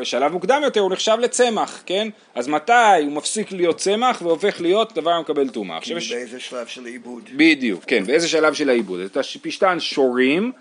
בשלב 0.00 0.32
מוקדם 0.32 0.60
יותר 0.64 0.80
הוא 0.80 0.92
נחשב 0.92 1.16
לצמח, 1.20 1.82
כן? 1.86 2.08
אז 2.34 2.48
מתי 2.48 2.72
הוא 3.04 3.12
מפסיק 3.12 3.52
להיות 3.52 3.76
צמח 3.76 4.22
והופך 4.22 4.60
להיות 4.60 4.92
דבר 4.94 5.10
המקבל 5.10 5.48
טומאה? 5.48 5.76
עכשיו 5.76 5.96
יש... 5.98 6.12
באיזה 6.12 6.40
שלב 6.40 6.66
של 6.66 6.84
עיבוד. 6.84 7.22
בדיוק, 7.36 7.84
כן, 7.86 8.04
באיזה 8.04 8.28
שלב 8.28 8.54
של 8.54 8.68
העיבוד. 8.68 9.00
את 9.00 9.16
הפשתן 9.16 9.80
שורים 9.80 10.52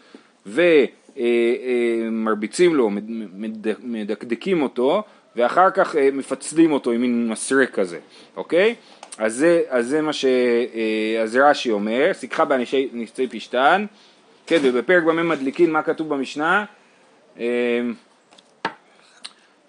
ומרביצים 2.02 2.76
לו, 2.76 2.90
מד- 2.90 3.10
מד- 3.34 3.76
מדקדקים 3.84 4.62
אותו, 4.62 5.04
ואחר 5.36 5.70
כך 5.72 5.96
אה, 5.96 6.10
מפצלים 6.14 6.72
אותו 6.72 6.92
עם 6.92 7.02
מין 7.02 7.28
מסרק 7.30 7.72
כזה, 7.72 8.00
אוקיי? 8.38 8.76
אז 9.18 9.36
זה, 9.36 9.62
אז 9.70 9.88
זה 9.88 10.02
מה 10.02 10.14
ש... 10.14 10.26
אה, 10.26 11.22
אז 11.22 11.36
רש"י 11.36 11.72
אומר, 11.72 12.10
סיככה 12.14 12.46
באנשי 12.46 12.90
פשתן, 13.32 13.86
כן, 14.48 14.58
ובפרק 14.64 15.04
במה 15.04 15.24
מדליקין, 15.24 15.72
מה 15.72 15.84
כתוב 15.84 16.10
במשנה? 16.10 16.66
אה, 17.40 17.46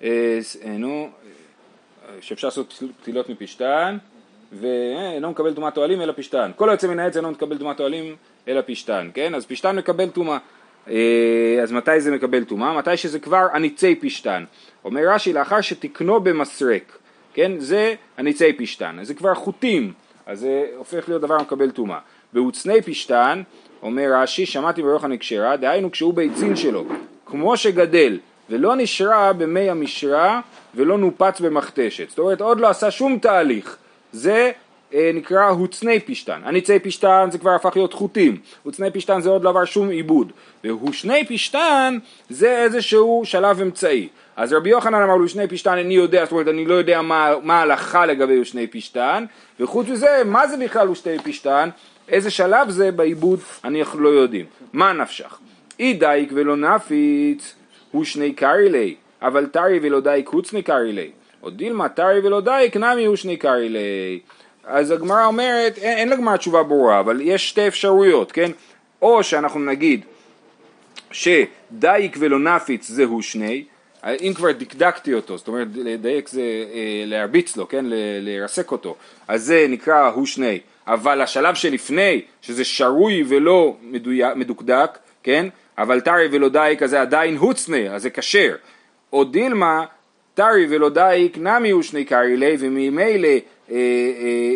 אה, 0.03 0.39
נו, 0.65 1.11
שאפשר 2.21 2.47
לעשות 2.47 2.83
פתילות 3.01 3.29
מפשתן, 3.29 3.99
ואינו 4.53 5.31
מקבל 5.31 5.55
טומאת 5.55 5.77
אוהלים 5.77 6.01
אלא 6.01 6.13
פשתן. 6.17 6.51
כל 6.57 6.69
היוצא 6.69 6.89
מן 6.89 6.99
העץ 6.99 7.17
אינו 7.17 7.31
מקבל 7.31 7.59
טומאת 7.59 7.81
אוהלים 7.81 8.17
אלא 8.49 8.61
פשתן, 8.67 9.11
כן? 9.15 9.35
אז 9.35 9.47
פשתן 9.47 9.77
מקבל 9.77 10.09
טומאה. 10.09 10.39
אה, 10.89 11.59
אז 11.63 11.73
מתי 11.73 12.01
זה 12.01 12.11
מקבל 12.11 12.45
טומאה? 12.45 12.73
מתי 12.73 12.97
שזה 12.97 13.19
כבר 13.19 13.47
הניצי 13.53 13.95
פשתן. 13.95 14.45
אומר 14.85 15.03
רש"י, 15.09 15.33
לאחר 15.33 15.61
שתקנו 15.61 16.21
במסרק, 16.21 16.99
כן? 17.35 17.53
זה 17.59 17.95
הניצי 18.19 18.53
פשתן. 18.53 18.97
זה 19.03 19.15
כבר 19.15 19.35
חוטים, 19.35 19.93
אז 20.27 20.41
זה 20.41 20.67
הופך 20.77 21.09
להיות 21.09 21.23
דבר 21.23 21.35
המקבל 21.35 21.71
טומאה. 21.71 21.99
בהוצני 22.33 22.83
פשתן, 22.83 23.43
אומר 23.83 24.11
רש"י, 24.15 24.47
שמעתי 24.47 24.83
ברוחן 24.83 25.13
הקשרה, 25.13 25.57
דהיינו 25.57 25.91
כשהוא 25.91 26.15
ביצין 26.15 26.57
שלו, 26.57 26.85
כמו 27.27 27.57
שגדל, 27.57 28.19
ולא 28.51 28.77
נשרה 28.77 29.33
במי 29.33 29.71
המשרה 29.71 30.41
ולא 30.75 30.99
נופץ 30.99 31.41
במכתשת. 31.41 32.09
זאת 32.09 32.19
אומרת, 32.19 32.41
עוד 32.41 32.61
לא 32.61 32.69
עשה 32.69 32.91
שום 32.91 33.19
תהליך. 33.19 33.77
זה 34.13 34.53
נקרא 35.15 35.49
הוצני 35.49 36.01
פשתן. 36.01 36.41
הניצי 36.45 36.79
פשתן 36.79 37.29
זה 37.33 37.39
כבר 37.39 37.51
הפך 37.51 37.73
להיות 37.77 37.93
חוטים, 37.93 38.37
הוצני 38.63 38.91
פשתן 38.91 39.21
זה 39.21 39.29
עוד 39.29 39.45
לא 39.45 39.49
עבר 39.49 39.65
שום 39.65 39.89
עיבוד, 39.89 40.33
והושני 40.65 41.25
פשתן 41.25 41.99
זה 42.31 42.63
איזשהו 42.63 43.23
שלב 43.25 43.61
אמצעי. 43.61 44.09
אז 44.37 44.53
רבי 44.53 44.71
יוחנן 44.71 45.03
אמר 45.03 45.17
לו 45.17 45.29
שני 45.29 45.49
פשתן 45.49 45.79
איני 45.79 45.95
יודע, 45.95 46.25
זאת 46.25 46.33
אומרת 46.33 46.49
אני 46.49 46.65
לא 46.65 46.75
יודע 46.75 47.03
מה, 47.03 47.35
ההלכה 47.49 48.07
לגבי 48.07 48.45
שני 48.45 48.67
פשתן, 48.67 49.25
וחוץ 49.61 49.89
מזה 49.89 50.23
מה 50.25 50.47
זה 50.47 50.57
בכלל 50.57 50.87
הושני 50.87 51.19
פשתן, 51.19 51.69
איזה 52.09 52.31
שלב 52.31 52.71
זה 52.71 52.93
בעיבוד 52.93 53.41
אנחנו 53.65 54.01
לא 54.01 54.09
יודעים. 54.09 54.47
מה 54.73 54.93
נפשך? 54.93 55.39
אי 55.81 55.93
דייק 55.93 56.31
ולא 56.35 56.57
נפיץ 56.57 57.55
הושני 57.91 58.33
קרי 58.33 58.69
ליה, 58.69 58.95
אבל 59.23 59.47
תרי 59.47 59.79
ולא 59.83 60.01
דייק 60.01 60.29
הוצני 60.29 60.63
קרי 60.63 60.93
ליה. 60.93 61.11
או 61.43 61.51
דילמא 61.51 61.89
תרי 61.89 62.21
ולא 62.25 62.41
דייק 62.41 62.77
נמי 62.77 63.05
הושני 63.05 63.37
קרי 63.37 63.69
ליה. 63.69 64.21
אז 64.67 64.91
הגמרא 64.91 65.27
אומרת, 65.27 65.79
אין, 65.79 65.99
אין 65.99 66.09
לגמרא 66.09 66.37
תשובה 66.37 66.63
ברורה, 66.63 67.01
אבל 67.01 67.21
יש 67.21 67.49
שתי 67.49 67.69
אפשרויות, 67.69 68.33
כן? 68.33 68.51
או 69.03 69.23
שאנחנו 69.23 69.61
נגיד 69.61 70.05
שדייק 71.11 72.17
ולא 72.19 72.39
נפיץ 72.39 72.89
זה 72.89 73.23
הושני, 73.23 73.65
אם 74.05 74.33
כבר 74.37 74.53
דקדקתי 74.53 75.15
אותו, 75.15 75.39
זאת 75.39 75.49
אומרת 75.49 75.69
לדייק 75.75 76.29
זה 76.29 76.41
אה, 76.41 77.05
להרביץ 77.07 77.57
לו, 77.57 77.69
כן? 77.69 77.85
ל- 77.89 77.95
לרסק 78.21 78.71
אותו, 78.73 78.97
אז 79.29 79.43
זה 79.45 79.67
נקרא 79.69 80.09
הושני, 80.09 80.61
אבל 80.87 81.21
השלב 81.21 81.55
שלפני, 81.55 82.23
שזה 82.43 82.65
שרוי 82.65 83.25
ולא 83.29 83.77
מדויק, 83.83 84.37
מדוקדק, 84.37 84.99
כן? 85.23 85.47
אבל 85.79 86.01
תרי 86.01 86.29
ולא 86.31 86.49
דייק 86.49 86.83
אז 86.83 86.91
זה 86.91 87.01
עדיין 87.01 87.37
הוצני, 87.37 87.95
אז 87.95 88.03
זה 88.03 88.11
כשר. 88.11 88.55
או 89.13 89.25
דילמא, 89.25 89.85
תרי 90.35 90.67
ולא 90.71 90.89
דייק 90.89 91.39
נמי 91.39 91.71
הושני 91.71 92.05
קרי 92.05 92.37
ליה, 92.37 92.57
וממילא 92.59 93.29
אה, 93.29 93.39
אה, 93.71 93.75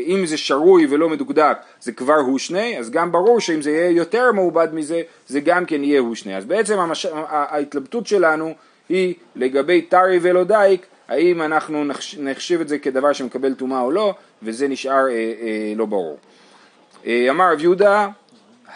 אם 0.06 0.26
זה 0.26 0.36
שרוי 0.36 0.86
ולא 0.90 1.08
מדוקדק 1.08 1.58
זה 1.80 1.92
כבר 1.92 2.14
הושני, 2.14 2.78
אז 2.78 2.90
גם 2.90 3.12
ברור 3.12 3.40
שאם 3.40 3.62
זה 3.62 3.70
יהיה 3.70 3.90
יותר 3.90 4.32
מעובד 4.32 4.68
מזה, 4.72 5.02
זה 5.26 5.40
גם 5.40 5.64
כן 5.64 5.84
יהיה 5.84 6.00
הושני. 6.00 6.36
אז 6.36 6.44
בעצם 6.44 6.78
המש... 6.78 7.06
ההתלבטות 7.28 8.06
שלנו 8.06 8.54
היא 8.88 9.14
לגבי 9.36 9.82
טרי 9.82 10.18
ולא 10.22 10.44
דייק, 10.44 10.86
האם 11.08 11.42
אנחנו 11.42 11.84
נחש... 11.84 12.14
נחשיב 12.18 12.60
את 12.60 12.68
זה 12.68 12.78
כדבר 12.78 13.12
שמקבל 13.12 13.54
טומאה 13.54 13.80
או 13.80 13.90
לא, 13.90 14.14
וזה 14.42 14.68
נשאר 14.68 15.08
אה, 15.08 15.12
אה, 15.12 15.72
לא 15.76 15.86
ברור. 15.86 16.18
אה, 17.06 17.26
אמר 17.30 17.52
רב 17.52 17.60
יהודה, 17.60 18.08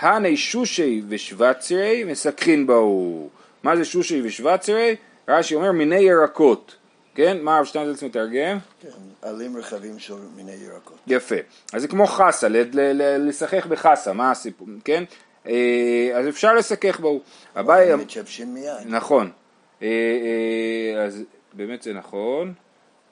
הני 0.01 0.37
שושי 0.37 1.03
ושבצרי 1.09 2.05
מסככין 2.05 2.67
בהו. 2.67 3.29
מה 3.63 3.77
זה 3.77 3.85
שושי 3.85 4.23
ושבצרי? 4.25 4.97
רש"י 5.29 5.55
אומר 5.55 5.73
מיני 5.73 6.01
ירקות, 6.01 6.75
כן? 7.15 7.37
מה 7.43 7.57
הרב 7.57 7.65
שטיינזלץ 7.65 8.03
מתרגם? 8.03 8.59
כן, 8.81 8.89
עלים 9.23 9.57
רחבים 9.57 9.99
של 9.99 10.15
מיני 10.37 10.53
ירקות. 10.53 10.97
יפה. 11.07 11.35
אז 11.73 11.83
זה 11.83 11.89
כמו 11.89 12.07
חסה, 12.07 12.49
ל- 12.49 12.57
ל- 12.57 13.03
ל- 13.03 13.29
לשחק 13.29 13.67
בחסה, 13.67 14.13
מה 14.13 14.31
הסיפור, 14.31 14.69
כן? 14.85 15.05
אה, 15.47 16.11
אז 16.15 16.29
אפשר 16.29 16.55
לשחק 16.55 17.01
בו. 17.01 17.21
אביי, 17.57 17.97
מתייבשים 17.97 18.55
מיד. 18.55 18.73
נכון. 18.87 19.31
אה, 19.83 19.89
אה, 19.89 21.03
אז 21.05 21.23
באמת 21.53 21.83
זה 21.83 21.93
נכון. 21.93 22.53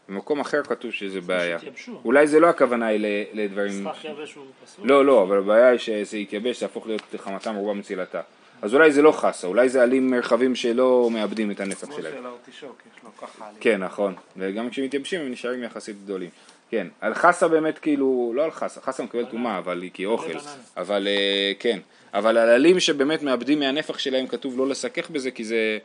במקום 0.08 0.40
אחר 0.40 0.62
כתוב 0.62 0.90
שזה 0.90 1.20
בעיה. 1.20 1.58
אולי 2.04 2.26
זה 2.26 2.40
לא 2.40 2.46
הכוונה 2.48 2.86
היא 2.86 3.00
ל- 3.00 3.06
לדברים... 3.32 3.84
סכך 3.92 4.04
יבש 4.04 4.34
הוא 4.34 4.44
פסול? 4.64 4.88
לא, 4.88 5.04
לא, 5.06 5.22
אבל 5.22 5.38
הבעיה 5.38 5.68
היא 5.68 5.78
שזה 5.78 6.16
יתייבש, 6.18 6.62
יהפוך 6.62 6.86
להיות 6.86 7.02
חמתה 7.16 7.52
מרובה 7.52 7.72
מצילתה. 7.74 8.20
אז 8.62 8.74
אולי 8.74 8.92
זה 8.92 9.02
לא 9.02 9.12
חסה, 9.12 9.46
אולי 9.46 9.68
זה 9.68 9.82
עלים 9.82 10.10
מרחבים 10.10 10.54
שלא 10.54 11.08
מאבדים 11.12 11.50
את 11.50 11.60
הנפח 11.60 11.86
כמו 11.86 11.96
שלהם. 11.96 12.12
של 12.18 12.26
ארטישוק, 12.26 12.82
יש 12.96 13.04
לו 13.04 13.10
ככה 13.16 13.44
עלים. 13.46 13.56
כן, 13.60 13.82
נכון. 13.82 14.14
וגם 14.36 14.70
כשמתייבשים 14.70 15.20
הם 15.20 15.32
נשארים 15.32 15.62
יחסית 15.62 15.96
גדולים. 16.04 16.30
כן, 16.70 16.86
על 17.00 17.14
חסה 17.14 17.48
באמת 17.48 17.78
כאילו, 17.78 18.32
לא 18.34 18.44
על 18.44 18.50
חסה, 18.50 18.80
חסה 18.80 19.02
מקבל 19.02 19.24
טומאה, 19.24 19.58
אבל 19.58 19.82
היא 19.82 19.90
כאוכל. 19.94 20.38
אבל 20.76 21.08
אה, 21.08 21.52
כן, 21.58 21.78
אבל 22.14 22.38
על 22.38 22.48
עלים 22.48 22.80
שבאמת 22.80 23.22
מאבדים 23.22 23.60
מהנפח 23.60 23.98
שלהם 23.98 24.26
כתוב 24.26 24.58
לא 24.58 24.68
לשחק 24.68 25.10
בזה, 25.10 25.30
כי 25.30 25.44
זה... 25.44 25.78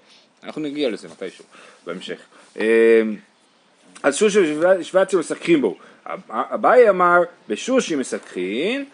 אנחנו 0.43 0.61
נגיע 0.61 0.89
לזה 0.89 1.07
מתישהו, 1.07 1.45
בהמשך. 1.85 2.19
אה, 2.59 3.01
אז 4.03 4.15
שושי 4.15 4.57
ושבצר 4.79 5.17
משחקים 5.19 5.61
בו. 5.61 5.77
אביי 6.29 6.89
אמר, 6.89 7.21
בשושי 7.47 7.95
משחקים, 7.95 8.85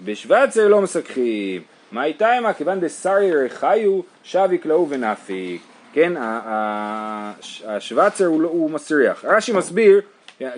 בשבצר 0.00 0.68
לא 0.68 0.80
משחקים. 0.80 1.62
מה 1.92 2.04
איתה 2.04 2.32
עמה? 2.32 2.52
כיוון 2.52 2.80
דסרי 2.80 3.44
רחיו, 3.46 4.00
שב 4.22 4.48
יקלעו 4.52 4.88
ונפיק. 4.90 5.62
כן, 5.92 6.16
ה- 6.16 6.40
ה- 6.44 7.32
השבצר 7.66 8.26
הוא, 8.26 8.40
לא- 8.40 8.48
הוא 8.48 8.70
מסריח. 8.70 9.24
רש"י 9.24 9.52
מסביר, 9.52 10.00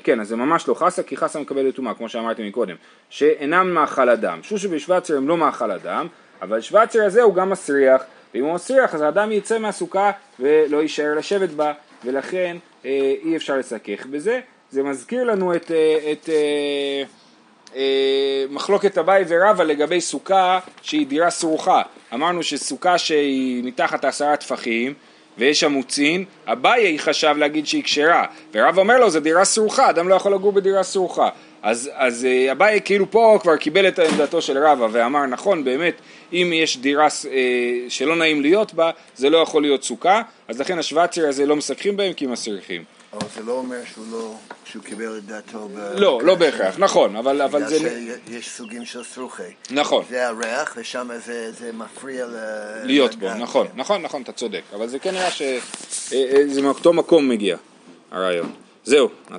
כן, 0.04 0.20
אז 0.20 0.28
זה 0.28 0.36
ממש 0.36 0.68
לא 0.68 0.74
חסה, 0.74 1.02
כי 1.02 1.16
חסה 1.16 1.40
מקבלת 1.40 1.74
טומאה, 1.74 1.94
כמו 1.94 2.08
שאמרתי 2.08 2.48
מקודם, 2.48 2.76
שאינם 3.10 3.74
מאכל 3.74 4.08
אדם. 4.08 4.38
שושי 4.42 4.68
ושבצר 4.70 5.16
הם 5.16 5.28
לא 5.28 5.36
מאכל 5.36 5.70
אדם, 5.70 6.06
אבל 6.42 6.60
שבצר 6.60 7.04
הזה 7.04 7.22
הוא 7.22 7.34
גם 7.34 7.50
מסריח, 7.50 8.02
ואם 8.34 8.44
הוא 8.44 8.54
מסריח 8.54 8.94
אז 8.94 9.00
האדם 9.00 9.32
יצא 9.32 9.58
מהסוכה 9.58 10.10
ולא 10.40 10.82
יישאר 10.82 11.14
לשבת 11.18 11.50
בה, 11.50 11.72
ולכן 12.04 12.56
אה, 12.84 13.14
אי 13.24 13.36
אפשר 13.36 13.56
לשחק 13.56 14.06
בזה. 14.10 14.40
זה 14.70 14.82
מזכיר 14.82 15.24
לנו 15.24 15.54
את, 15.54 15.70
אה, 15.70 16.12
את 16.12 16.28
אה, 16.28 16.34
אה, 16.34 17.02
מחלוקת 18.50 18.98
אביי 18.98 19.24
ורבא 19.28 19.64
לגבי 19.64 20.00
סוכה 20.00 20.58
שהיא 20.82 21.06
דירה 21.06 21.30
סרוכה. 21.30 21.82
אמרנו 22.14 22.42
שסוכה 22.42 22.98
שהיא 22.98 23.64
מתחת 23.64 24.04
עשרה 24.04 24.36
טפחים 24.36 24.94
ויש 25.38 25.60
שם 25.60 25.72
מוצין, 25.72 26.24
אביי 26.46 26.98
חשב 26.98 27.34
להגיד 27.38 27.66
שהיא 27.66 27.82
כשרה, 27.82 28.24
ורב 28.54 28.78
אומר 28.78 28.98
לו 28.98 29.10
זה 29.10 29.20
דירה 29.20 29.44
סרוכה, 29.44 29.90
אדם 29.90 30.08
לא 30.08 30.14
יכול 30.14 30.34
לגור 30.34 30.52
בדירה 30.52 30.82
סרוכה. 30.82 31.28
אז, 31.62 31.90
אז 31.94 32.24
אה, 32.24 32.52
אביי 32.52 32.80
כאילו 32.84 33.10
פה 33.10 33.38
כבר 33.42 33.56
קיבל 33.56 33.88
את 33.88 33.98
עמדתו 33.98 34.42
של 34.42 34.58
רבא 34.58 34.86
ואמר 34.92 35.26
נכון 35.26 35.64
באמת 35.64 35.94
אם 36.32 36.50
יש 36.54 36.78
דירה 36.78 37.04
אה, 37.04 37.40
שלא 37.88 38.16
נעים 38.16 38.42
להיות 38.42 38.74
בה 38.74 38.90
זה 39.16 39.30
לא 39.30 39.38
יכול 39.38 39.62
להיות 39.62 39.84
סוכה 39.84 40.22
אז 40.48 40.60
לכן 40.60 40.78
השבצר 40.78 41.28
הזה 41.28 41.46
לא 41.46 41.56
משחקים 41.56 41.96
בהם 41.96 42.12
כי 42.12 42.26
מסריחים. 42.26 42.84
אבל 43.20 43.28
זה 43.34 43.42
לא 43.42 43.52
אומר 43.52 43.80
שהוא 43.94 44.04
לא, 44.10 44.34
שהוא 44.64 44.82
קיבל 44.82 45.18
את 45.18 45.24
דעתו. 45.24 45.68
ב- 45.74 45.92
לא, 45.94 46.20
לא 46.24 46.34
בהכרח, 46.34 46.78
נכון, 46.78 47.16
אבל, 47.16 47.42
אבל 47.42 47.64
בגלל 47.64 47.78
זה... 47.78 48.16
שיש 48.28 48.48
סוגים 48.48 48.84
של 48.84 49.04
סרוכי. 49.04 49.42
נכון. 49.70 50.04
זה 50.10 50.28
הריח, 50.28 50.74
ושם 50.76 51.08
זה, 51.24 51.52
זה 51.52 51.72
מפריע 51.72 52.26
ל... 52.26 52.36
להיות 52.84 53.14
בו, 53.14 53.34
נכון, 53.34 53.66
כן. 53.66 53.72
נכון, 53.76 54.02
נכון, 54.02 54.22
אתה 54.22 54.32
צודק, 54.32 54.62
אבל 54.74 54.88
זה 54.88 54.98
כנראה 54.98 55.30
שזה 55.30 56.62
מאותו 56.62 56.92
מקום 56.92 57.28
מגיע, 57.28 57.56
הרעיון. 58.10 58.52
זהו, 58.84 59.08
נעצור 59.30 59.38